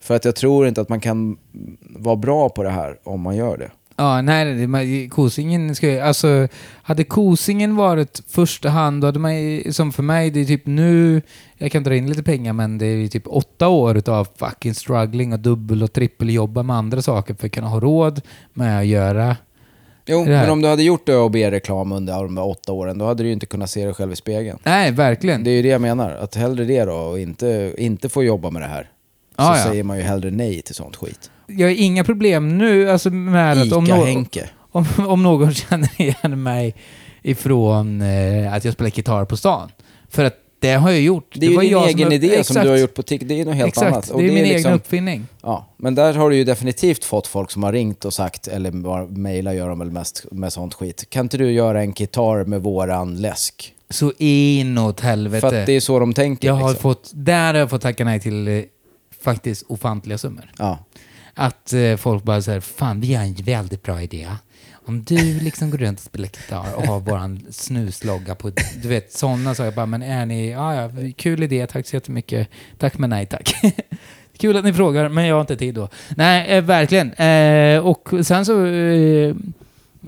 [0.00, 1.36] För att jag tror inte att man kan
[1.80, 3.70] vara bra på det här om man gör det.
[3.96, 6.48] Ja, nej, nej, Kosingen ska ju, alltså,
[6.82, 10.66] hade Kosingen varit första hand, då hade man ju- som för mig, det är typ
[10.66, 11.22] nu,
[11.58, 14.74] jag kan dra in lite pengar, men det är ju typ åtta år utav fucking
[14.74, 18.20] struggling och dubbel och trippeljobba med andra saker för att kunna ha råd
[18.52, 19.36] med att göra.
[20.06, 23.26] Jo, men om du hade gjort ÖoB-reklam under de där åtta åren, då hade du
[23.26, 24.58] ju inte kunnat se dig själv i spegeln.
[24.64, 25.44] Nej, verkligen.
[25.44, 28.50] Det är ju det jag menar, att hellre det då och inte, inte få jobba
[28.50, 28.82] med det här.
[28.82, 28.88] Så
[29.36, 29.64] Ja, ja.
[29.64, 31.30] säger man ju hellre nej till sånt skit.
[31.56, 34.48] Jag har inga problem nu, alltså med att om, Ica-Henke.
[34.70, 36.74] om, om någon känner igen mig
[37.22, 39.70] ifrån eh, att jag spelar gitarr på stan.
[40.08, 41.32] För att det har jag gjort.
[41.34, 42.62] Det är ju din jag egen upp- idé som Exakt.
[42.64, 44.08] du har gjort på TikTok, det är något helt Exakt, annat.
[44.08, 45.26] det är min liksom- egen uppfinning.
[45.42, 48.70] Ja, men där har du ju definitivt fått folk som har ringt och sagt, eller
[48.70, 51.10] bara mejla gör de väl mest med sånt skit.
[51.10, 53.74] Kan inte du göra en gitarr med våran läsk?
[53.90, 55.40] Så inåt helvete.
[55.50, 56.48] För att det är så de tänker.
[56.48, 56.82] jag har liksom.
[56.82, 58.62] fått, där har jag fått tacka nej till eh,
[59.22, 60.52] faktiskt ofantliga summor.
[60.58, 60.78] Ja.
[61.40, 64.28] Att eh, folk bara säger, fan vi har en väldigt bra idé.
[64.72, 68.50] Om du liksom går runt och spelar gitarr och har våran snuslogga på,
[68.82, 69.76] du vet sådana saker.
[69.76, 72.48] Bara, men är ni, ja ja, kul idé, tack så jättemycket.
[72.78, 73.54] Tack men nej tack.
[74.38, 75.88] Kul att ni frågar, men jag har inte tid då.
[76.16, 77.12] Nej, eh, verkligen.
[77.12, 79.34] Eh, och sen så, eh,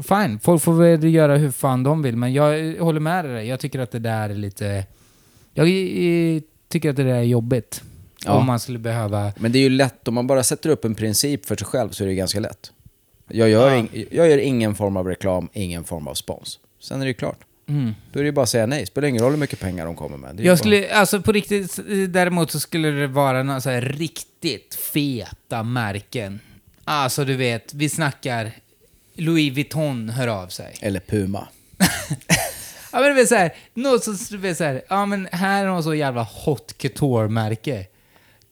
[0.08, 3.48] fine, folk får väl göra hur fan de vill, men jag eh, håller med dig.
[3.48, 4.84] Jag tycker att det där är lite,
[5.54, 7.82] jag eh, tycker att det där är jobbigt.
[8.24, 8.32] Ja.
[8.32, 10.94] Om man skulle behöva Men det är ju lätt, om man bara sätter upp en
[10.94, 12.72] princip för sig själv så är det ganska lätt.
[13.28, 13.76] Jag gör, Ja.
[13.76, 16.58] ing, jag gör ingen form av reklam, ingen form av spons.
[16.80, 17.38] Sen är det ju klart.
[17.68, 17.94] Mm.
[18.12, 18.86] Då är det ju bara att säga nej.
[18.86, 20.36] Spelar ingen roll hur mycket pengar de kommer med.
[20.36, 23.70] Det är Jag bara- skulle, alltså på riktigt, däremot så skulle det vara några så
[23.70, 26.40] här riktigt feta märken.
[26.84, 28.52] Alltså du vet, vi snackar
[29.14, 30.74] Louis Vuitton hör av sig.
[30.80, 31.48] Eller Puma.
[32.94, 35.84] Ja men du vet såhär, något som du vet såhär, ja men här är något
[35.84, 37.84] så jävla hot couture-märke.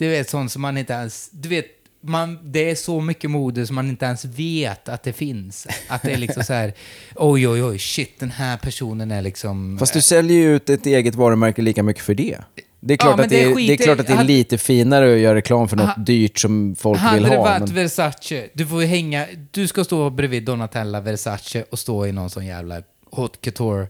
[0.01, 1.67] Du vet sånt som man inte ens, du vet,
[2.01, 5.67] man, det är så mycket mode som man inte ens vet att det finns.
[5.89, 6.73] Att det är liksom så här,
[7.17, 9.77] oj oj oj, shit den här personen är liksom...
[9.79, 12.39] Fast du säljer ju ut ett eget varumärke lika mycket för det.
[12.81, 14.29] Det är klart, men att, det det är, det är, klart att det är hade-
[14.29, 17.45] lite finare att göra reklam för något Ha- dyrt som folk Hade vill det ha.
[17.45, 17.75] varit Men...
[17.75, 22.31] Versace, du får ju hänga, du ska stå bredvid Donatella Versace och stå i någon
[22.31, 22.83] sån jävla
[23.13, 23.87] haute couture.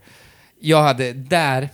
[0.61, 1.69] Jag hade, där,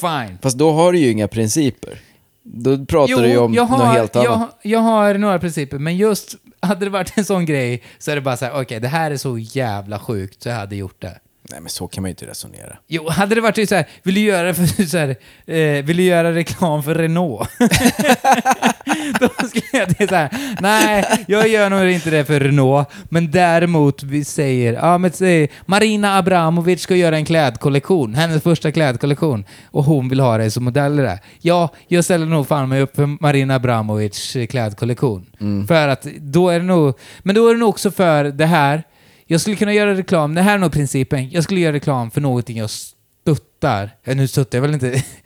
[0.00, 0.38] fine.
[0.42, 1.98] Fast då har du ju inga principer.
[2.46, 4.24] Då pratar du ju om jag något har, helt annat.
[4.24, 8.14] jag, jag har några principer, men just hade det varit en sån grej så är
[8.14, 11.02] det bara så här, okej, det här är så jävla sjukt så jag hade gjort
[11.02, 11.18] det.
[11.50, 12.76] Nej men så kan man ju inte resonera.
[12.86, 15.08] Jo, hade det varit så här, vill du göra, för, så här,
[15.46, 17.48] eh, vill du göra reklam för Renault?
[19.20, 23.30] Då skulle jag säga så här, nej, jag gör nog inte det för Renault, men
[23.30, 29.44] däremot vi säger, ja men säg, Marina Abramovic ska göra en klädkollektion, hennes första klädkollektion,
[29.70, 31.18] och hon vill ha dig som modell det.
[31.40, 35.26] Ja, jag ställer nog fan mig upp för Marina Abramovic klädkollektion.
[35.68, 38.82] För att då är det nog, men då är det nog också för det här,
[39.26, 42.20] jag skulle kunna göra reklam, det här är nog principen, jag skulle göra reklam för
[42.20, 43.90] någonting jag stöttar.
[44.04, 45.04] Nu stöttar jag väl inte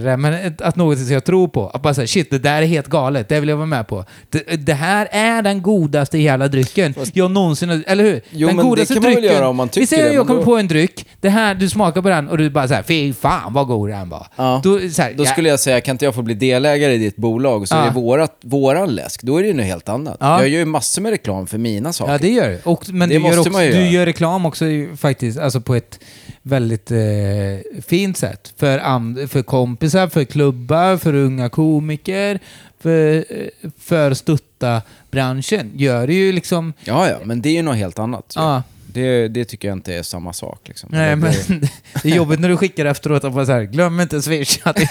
[0.00, 1.68] där, men att något som jag tror på.
[1.68, 3.28] Att bara säga shit, det där är helt galet.
[3.28, 4.04] Det vill jag vara med på.
[4.30, 7.82] Det, det här är den godaste jävla drycken jag någonsin har...
[7.86, 8.20] Eller hur?
[8.30, 10.14] Jo, den men det kan man väl göra om man Vi tycker säger det, att
[10.14, 11.06] jag men kommer då- på en dryck.
[11.20, 14.08] Det här, du smakar på den och du bara såhär, fy fan vad god den
[14.08, 14.26] var.
[14.36, 14.60] Ja.
[14.64, 17.16] Då, här, Då ja, skulle jag säga, kan inte jag få bli delägare i ditt
[17.16, 17.80] bolag så Ja.
[17.82, 20.16] är det vårat, våran läsk, då är det ju något helt annat.
[20.20, 20.40] Ja.
[20.40, 22.12] Jag gör ju massor med reklam för mina saker.
[22.12, 22.58] Ja, det gör.
[22.64, 24.64] Och, men Det du, gör också, ju du gör reklam också
[24.96, 25.98] faktiskt, alltså på ett
[26.46, 28.54] väldigt eh, fint sätt.
[28.56, 32.38] För, and, för kompisar, för klubbar, för unga komiker,
[32.80, 35.72] för, eh, för stötta branschen.
[35.74, 36.72] Gör det ju liksom...
[36.84, 38.32] ja, ja, men det är ju något helt annat.
[38.36, 38.62] Ja.
[38.86, 40.60] Det, det tycker jag inte är samma sak.
[40.64, 40.88] Liksom.
[40.92, 41.70] Nej, det, men det,
[42.02, 44.74] det är jobbigt när du skickar efteråt och bara så här, glöm inte swisha.
[44.76, 44.88] mig."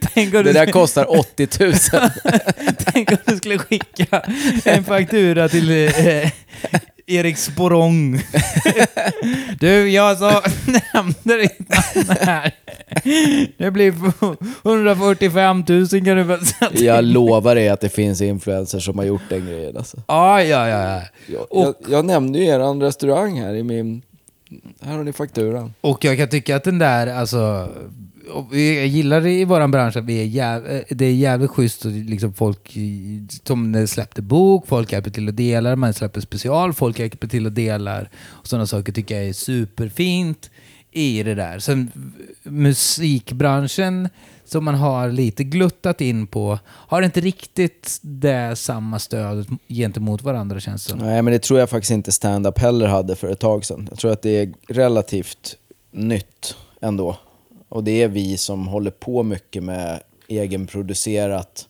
[0.00, 1.72] Tänk om det där kostar 80 000.
[2.78, 4.22] Tänk om du skulle skicka
[4.64, 6.30] en faktura till eh,
[7.10, 8.20] Erik Sporong.
[9.60, 10.30] du, jag så
[10.94, 12.52] nämnde ditt namn här.
[13.58, 13.94] Det blir
[14.64, 16.84] 145 000 kan du väl sätta in.
[16.84, 19.76] jag lovar dig att det finns influencers som har gjort den grejen.
[19.76, 19.96] Alltså.
[20.06, 20.82] Ja, ja, ja.
[20.96, 21.02] ja.
[21.26, 24.02] Jag, Och- jag, jag nämnde ju er restaurang här i min...
[24.82, 25.74] Här har ni fakturan.
[25.80, 27.68] Och jag kan tycka att den där, alltså...
[28.50, 31.84] Jag gillar det i våran bransch att vi är jäv, eh, det är jävligt schysst
[31.84, 32.82] och liksom folk eh,
[33.44, 35.76] som släppte bok, folk hjälper till och delar.
[35.76, 38.10] man släpper special, folk hjälper till och delar.
[38.28, 40.50] Och sådana saker tycker jag är superfint
[40.90, 41.58] i det där.
[41.58, 41.92] Sen
[42.42, 44.08] musikbranschen
[44.44, 50.60] som man har lite gluttat in på har inte riktigt det samma stöd gentemot varandra
[50.60, 50.98] känns det som.
[50.98, 53.86] Nej, men det tror jag faktiskt inte stand-up heller hade för ett tag sedan.
[53.90, 55.56] Jag tror att det är relativt
[55.92, 57.16] nytt ändå.
[57.70, 61.66] Och det är vi som håller på mycket med egenproducerat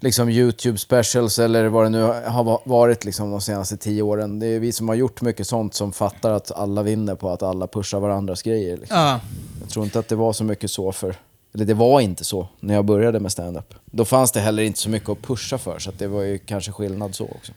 [0.00, 4.38] liksom YouTube specials eller vad det nu har va- varit liksom de senaste tio åren.
[4.38, 7.42] Det är vi som har gjort mycket sånt som fattar att alla vinner på att
[7.42, 8.76] alla pushar varandras grejer.
[8.76, 8.96] Liksom.
[8.98, 9.20] Ja,
[9.60, 11.14] Jag tror inte att det var så mycket så för...
[11.54, 13.74] Eller det var inte så när jag började med stand-up.
[13.84, 16.72] Då fanns det heller inte så mycket att pusha för, så det var ju kanske
[16.72, 17.52] skillnad så också.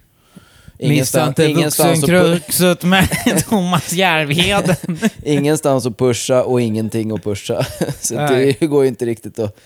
[0.80, 3.08] Missa inte vuxenkruxet med
[3.50, 4.76] Thomas Järvheden.
[5.24, 7.66] ingenstans att pusha och ingenting att pusha.
[8.00, 8.58] Så Nej.
[8.60, 9.58] det går ju inte riktigt att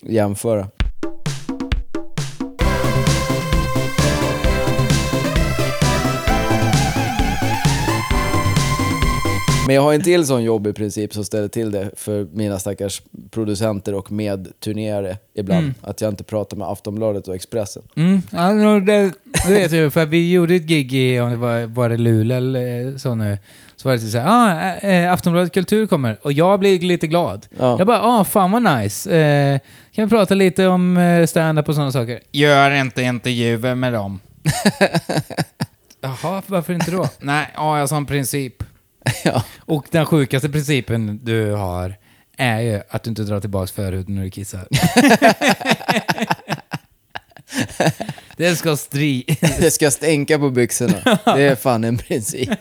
[0.00, 0.68] jämföra.
[9.66, 13.02] Men jag har en till sån jobbig princip som ställer till det för mina stackars
[13.30, 15.64] producenter och medturnerare ibland.
[15.64, 15.74] Mm.
[15.80, 17.82] Att jag inte pratar med Aftonbladet och Expressen.
[17.96, 19.12] Mm, ja, det,
[19.46, 22.36] det vet jag för vi gjorde ett gig i, om det var, var det Luleå
[22.36, 23.38] eller så nu.
[23.76, 26.18] Så var det så här, ah, eh, Aftonbladet Kultur kommer.
[26.22, 27.46] Och jag blir lite glad.
[27.58, 27.78] Ja.
[27.78, 29.16] Jag bara, ah, fan vad nice.
[29.16, 29.60] Eh,
[29.92, 32.20] kan vi prata lite om eh, stand-up och sådana saker?
[32.32, 34.20] Gör inte intervjuer med dem.
[36.00, 37.08] Jaha, varför inte då?
[37.18, 38.62] Nej, ja, jag sån princip.
[39.24, 39.44] ja.
[39.58, 41.96] Och den sjukaste principen du har
[42.36, 44.68] är ju att du inte drar tillbaka förhuden när du kissar.
[48.36, 49.24] det ska stri...
[49.60, 51.18] Det ska stänka på byxorna.
[51.24, 52.58] Det är fan en princip.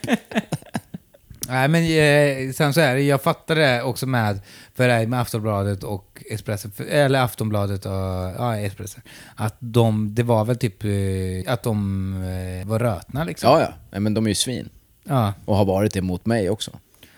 [1.47, 4.39] Nej, men eh, sen så är det, jag fattar det också med,
[4.75, 9.01] för det med Aftonbladet och Expressen, eller Aftonbladet och ja, Expressen,
[9.35, 13.49] att de, det var väl typ eh, att de eh, var rötna liksom.
[13.49, 13.99] Ja, ja.
[13.99, 14.69] Men de är ju svin.
[15.03, 15.33] Ja.
[15.45, 16.71] Och har varit det mot mig också.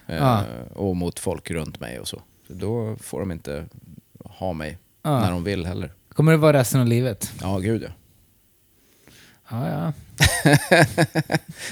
[0.07, 0.43] Eh, Ja.
[0.75, 2.21] Och mot folk runt mig och så.
[2.47, 2.53] så.
[2.53, 3.65] Då får de inte
[4.25, 5.19] ha mig Ja.
[5.19, 5.91] när de vill heller.
[6.13, 7.31] Kommer det vara resten av livet?
[7.41, 7.89] Ja, gud ja.
[9.49, 9.93] Ja, ja.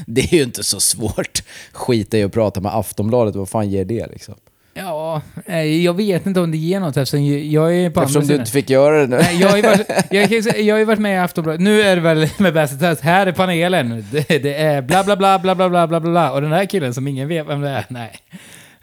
[0.05, 1.43] Det är ju inte så svårt.
[1.71, 4.35] Skita i att prata med Aftonbladet, vad fan ger det liksom?
[4.73, 8.35] Ja, eh, jag vet inte om det ger något eftersom jag är på Eftersom du
[8.35, 9.15] inte fick göra det nu.
[9.15, 11.61] Nej, jag, har ju varit, jag, jag har med i Aftonbladet.
[11.61, 13.01] Nu är det väl med Bäst i test.
[13.01, 14.05] Här är panelen.
[14.11, 16.31] Det, det är bla bla bla bla bla bla bla bla.
[16.31, 17.85] Och den här killen som ingen vet vem det är.
[17.89, 18.11] Nej.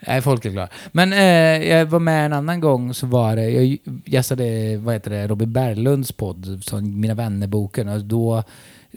[0.07, 0.69] Nej, folk är glada.
[0.91, 5.11] Men eh, jag var med en annan gång så var det, jag gästade, vad heter
[5.11, 7.89] det, Robin Berglunds podd, som Mina vänner-boken.
[7.89, 8.43] Och då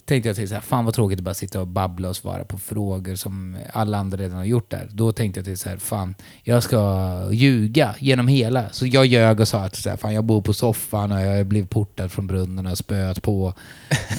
[0.04, 2.44] tänkte jag till så här, fan vad tråkigt att bara sitta och babbla och svara
[2.44, 4.88] på frågor som alla andra redan har gjort där.
[4.92, 8.64] Då tänkte jag till så här, fan, jag ska ljuga genom hela.
[8.70, 11.46] Så jag ljög och sa att så här, fan, jag bor på soffan och jag
[11.46, 13.54] blev portad från brunnen och spöat på,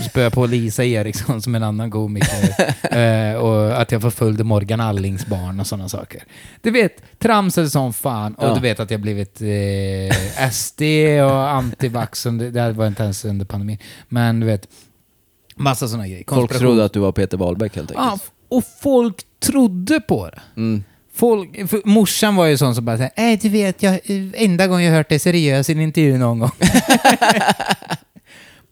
[0.09, 2.49] spöat på Lisa Eriksson som en annan komiker.
[3.31, 6.23] eh, och att jag förföljde Morgan Allings barn och sådana saker.
[6.61, 8.33] Du vet, tramsade som fan.
[8.35, 8.53] Och Ja.
[8.53, 10.81] du vet att jag blivit eh, SD
[11.23, 12.23] och antivax.
[12.23, 13.77] Det här var inte ens under pandemin.
[14.09, 14.67] Men du vet,
[15.55, 16.23] massa sådana grejer.
[16.27, 18.21] Folk Konspiration- trodde att du var Peter Wahlbeck helt Ja, enkelt.
[18.25, 20.41] f- och folk trodde på det.
[20.57, 20.83] Mm.
[21.15, 23.99] Folk, för morsan var ju sån som bara säger, nej du vet, jag,
[24.33, 26.51] enda gången jag hört dig seriös i en intervju någon gång.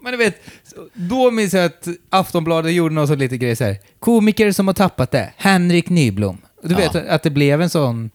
[0.04, 0.36] Men du vet,
[0.94, 3.78] då minns jag att Aftonbladet gjorde någon sån lite grej så här.
[4.00, 6.38] Komiker som har tappat det, Henrik Nyblom.
[6.64, 7.02] Du vet Ja.
[7.10, 8.10] att det blev en sån...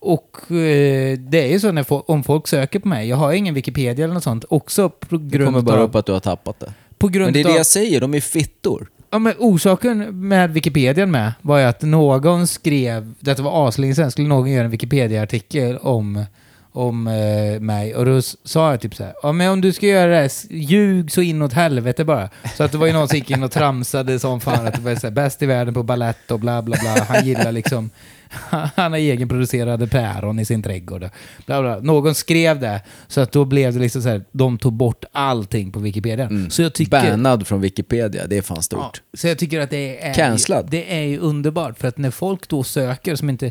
[0.00, 3.32] och eh, det är ju så när fo- om folk söker på mig, jag har
[3.32, 5.88] ingen Wikipedia eller något sånt, också på Det grund kommer bara av...
[5.88, 6.72] upp att du har tappat det.
[7.00, 8.88] På grund Men det är av, det jag säger, de är fittor.
[9.10, 14.10] Ja, men orsaken med Wikipedia med var ju att någon skrev, detta var aslänge sedan,
[14.10, 16.24] skulle någon göra en Wikipedia-artikel om,
[16.72, 17.94] om eh, mig.
[17.94, 20.30] Och då sa jag typ så här, ja men om du ska göra det här,
[20.50, 22.30] ljug så inåt helvete bara.
[22.56, 24.80] Så att det var ju någon som gick in och tramsade som fan att det
[24.80, 27.04] var så här, bäst i världen på ballett och bla bla bla.
[27.08, 27.90] Han gillar liksom,
[28.76, 31.08] han har egenproducerade päron i sin trädgård.
[31.46, 31.78] Bla bla.
[31.80, 35.72] Någon skrev det, så att då blev det liksom så här, de tog bort allting
[35.72, 36.30] på Wikipedia.
[36.50, 36.90] Så jag tycker...
[37.10, 39.02] Bannad från Wikipedia, det är fan Ja, stort.
[39.14, 40.64] så jag tycker att det är, Cancellad.
[40.64, 41.78] ju, det är ju underbart.
[41.78, 43.50] För att när folk då söker, som inte,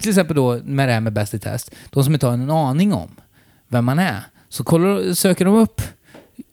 [0.00, 2.50] till exempel då med det här med Bäst i test, de som inte har en
[2.50, 3.10] aning om
[3.68, 5.82] vem man är, så kollar, söker de upp,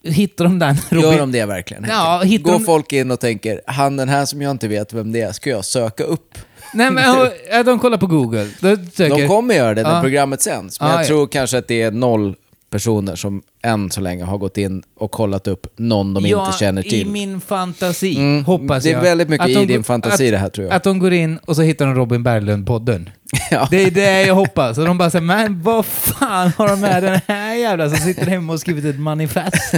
[0.04, 1.86] hittar de den Gör de det verkligen?
[1.90, 5.12] Ja, Går de- folk in och tänker, han den här som jag inte vet vem
[5.12, 6.38] det är, ska jag söka upp?
[6.74, 7.30] Nej men
[7.66, 8.48] de kollar på Google.
[8.94, 10.02] Söker, De kommer göra det när Ja.
[10.02, 11.08] programmet sänds, men Ja, jag ja.
[11.08, 12.36] tror kanske att det är noll
[12.70, 16.58] personer som än så länge har gått in och kollat upp någon de ja, inte
[16.60, 17.10] känner i till.
[17.10, 19.02] min fantasi, Mm, hoppas det är jag.
[19.02, 20.76] väldigt mycket i din fantasi att, det här tror jag.
[20.76, 23.10] Att de går in och så hittar de Robin Berglund-podden.
[23.52, 23.68] Ja.
[23.72, 24.78] Det är det jag hoppas.
[24.78, 28.26] Och de bara säger, men vad fan har de med den här jävla som sitter
[28.26, 29.74] hemma och skrivit ett manifest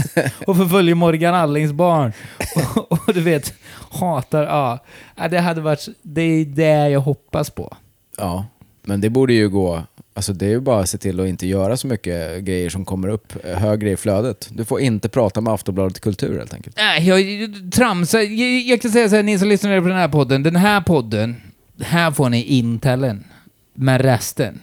[0.47, 2.13] och förföljer Morgan Allings barn.
[2.75, 3.53] Och, och du vet,
[3.91, 4.79] hatar, ja.
[5.29, 7.73] Det hade varit, det är det jag hoppas på.
[8.17, 8.45] Ja,
[8.83, 9.83] men det borde ju gå.
[10.14, 12.86] Alltså det är ju bara att se till att inte göra så mycket grejer som
[12.86, 14.49] kommer upp eh, högre i flödet.
[14.51, 16.78] Du får inte prata med Aftonbladet Kultur helt enkelt.
[16.78, 18.20] Nej, jag tramsar.
[18.20, 20.43] Jag, jag kan säga så här, ni som lyssnar på den här podden.
[20.43, 21.36] Den här podden,
[21.82, 23.24] här får ni intellen.
[23.74, 24.59] Men resten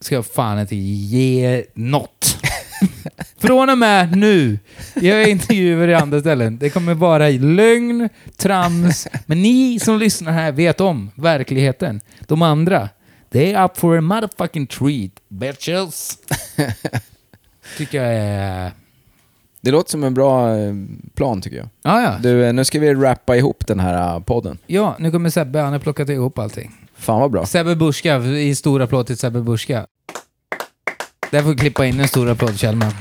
[0.00, 2.38] ska jag fan inte ge något.
[3.38, 4.58] Från och med nu,
[4.94, 6.58] jag gör intervjuer i andra ställen.
[6.58, 9.08] Det kommer vara lögn, trams.
[9.26, 12.00] Men ni som lyssnar här vet om verkligheten.
[12.26, 12.88] De andra,
[13.30, 16.18] they are up for a motherfucking treat, bitches.
[17.76, 18.72] Tycker jag är...
[19.60, 20.74] Det låter som en bra eh,
[21.14, 21.68] plan tycker jag.
[21.82, 22.16] Ja, ja.
[22.22, 24.58] Du, eh, nu ska vi rappa ihop den här eh, podden.
[24.66, 26.88] Ja, nu kommer Sebbe, han har plockat ihop allting.
[26.94, 27.46] Fan vad bra.
[27.46, 29.86] Sebbe Buska, i stor applåd till Sebbe Buska.
[31.30, 32.92] Där får vi klippa in en stor applåd Kjellman.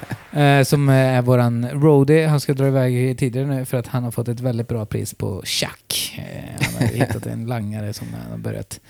[0.36, 2.26] Eh, som är våran roadie.
[2.26, 5.14] Han ska dra iväg tidigare nu för att han har fått ett väldigt bra pris
[5.14, 6.18] på Chuck.
[6.18, 8.80] Eh, han har hittat en langare som han har börjat,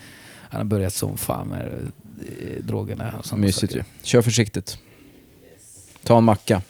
[0.49, 3.13] han har börjat som fan med eh, drogerna.
[3.19, 3.83] Och sånt Mysigt ju.
[4.03, 4.77] Kör försiktigt.
[6.03, 6.61] Ta en macka.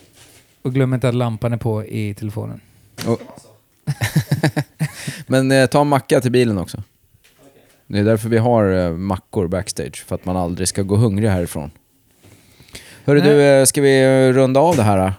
[0.62, 2.62] Och glöm inte att lampan är på i telefonen.
[3.06, 3.22] Och...
[5.28, 6.84] Men eh, ta en macka till bilen också.
[7.88, 11.30] Det är därför vi har eh, mackor backstage, för att man aldrig ska gå hungrig
[11.30, 11.72] härifrån.
[13.08, 14.98] Hörru du, eh, ska vi eh, runda av det här?
[14.98, 15.14] då?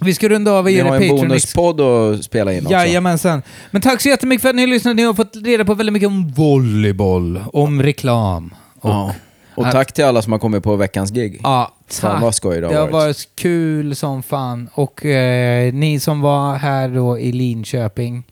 [0.00, 2.58] Vi ska runda av och Vi ge har er en Patreon bonuspodd att spela in
[2.58, 2.72] också.
[2.72, 3.42] Jajamensan.
[3.70, 4.96] Men tack så jättemycket för att ni har lyssnat.
[4.96, 8.54] Ni har fått reda på väldigt mycket om volleyboll, om reklam.
[8.80, 9.14] Och, Ja.
[9.54, 11.40] Och att- tack till alla som har kommit på veckans gig.
[11.42, 12.22] Ja, Fan tack.
[12.22, 14.68] vad skoj det har Det har varit kul som fan.
[14.74, 18.24] Och eh, ni som var här då i Linköping,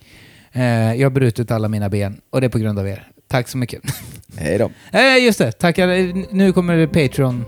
[0.53, 3.09] eh, jag har brutit alla mina ben och det är på grund av er.
[3.29, 3.81] Tack så mycket.
[4.37, 4.71] Hej då.
[4.99, 5.87] eh, just det, tackar.
[6.35, 7.45] Nu kommer det Patreon.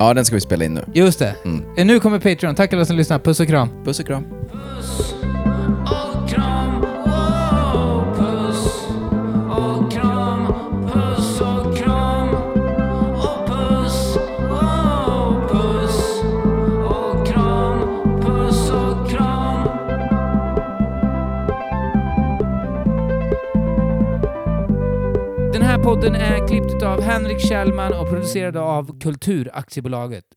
[0.00, 0.84] Ja, den ska vi spela in nu.
[0.94, 1.34] Just det.
[1.44, 1.64] Mm.
[1.76, 2.54] Eh, Nu kommer Patreon.
[2.54, 3.18] Tack alla som lyssnar.
[3.18, 3.68] Puss och kram.
[3.84, 4.24] Puss och kram.
[5.84, 8.86] och kram, wow, puss
[9.50, 10.46] och kram,
[10.92, 12.28] puss och kram
[13.14, 14.16] och puss,
[14.50, 16.22] wow, puss
[16.84, 17.80] och kram,
[18.22, 19.68] puss och kram.
[25.52, 26.39] Den här podden är
[26.90, 30.24] av Henrik Kjellman och producerad av Kulturaktiebolaget.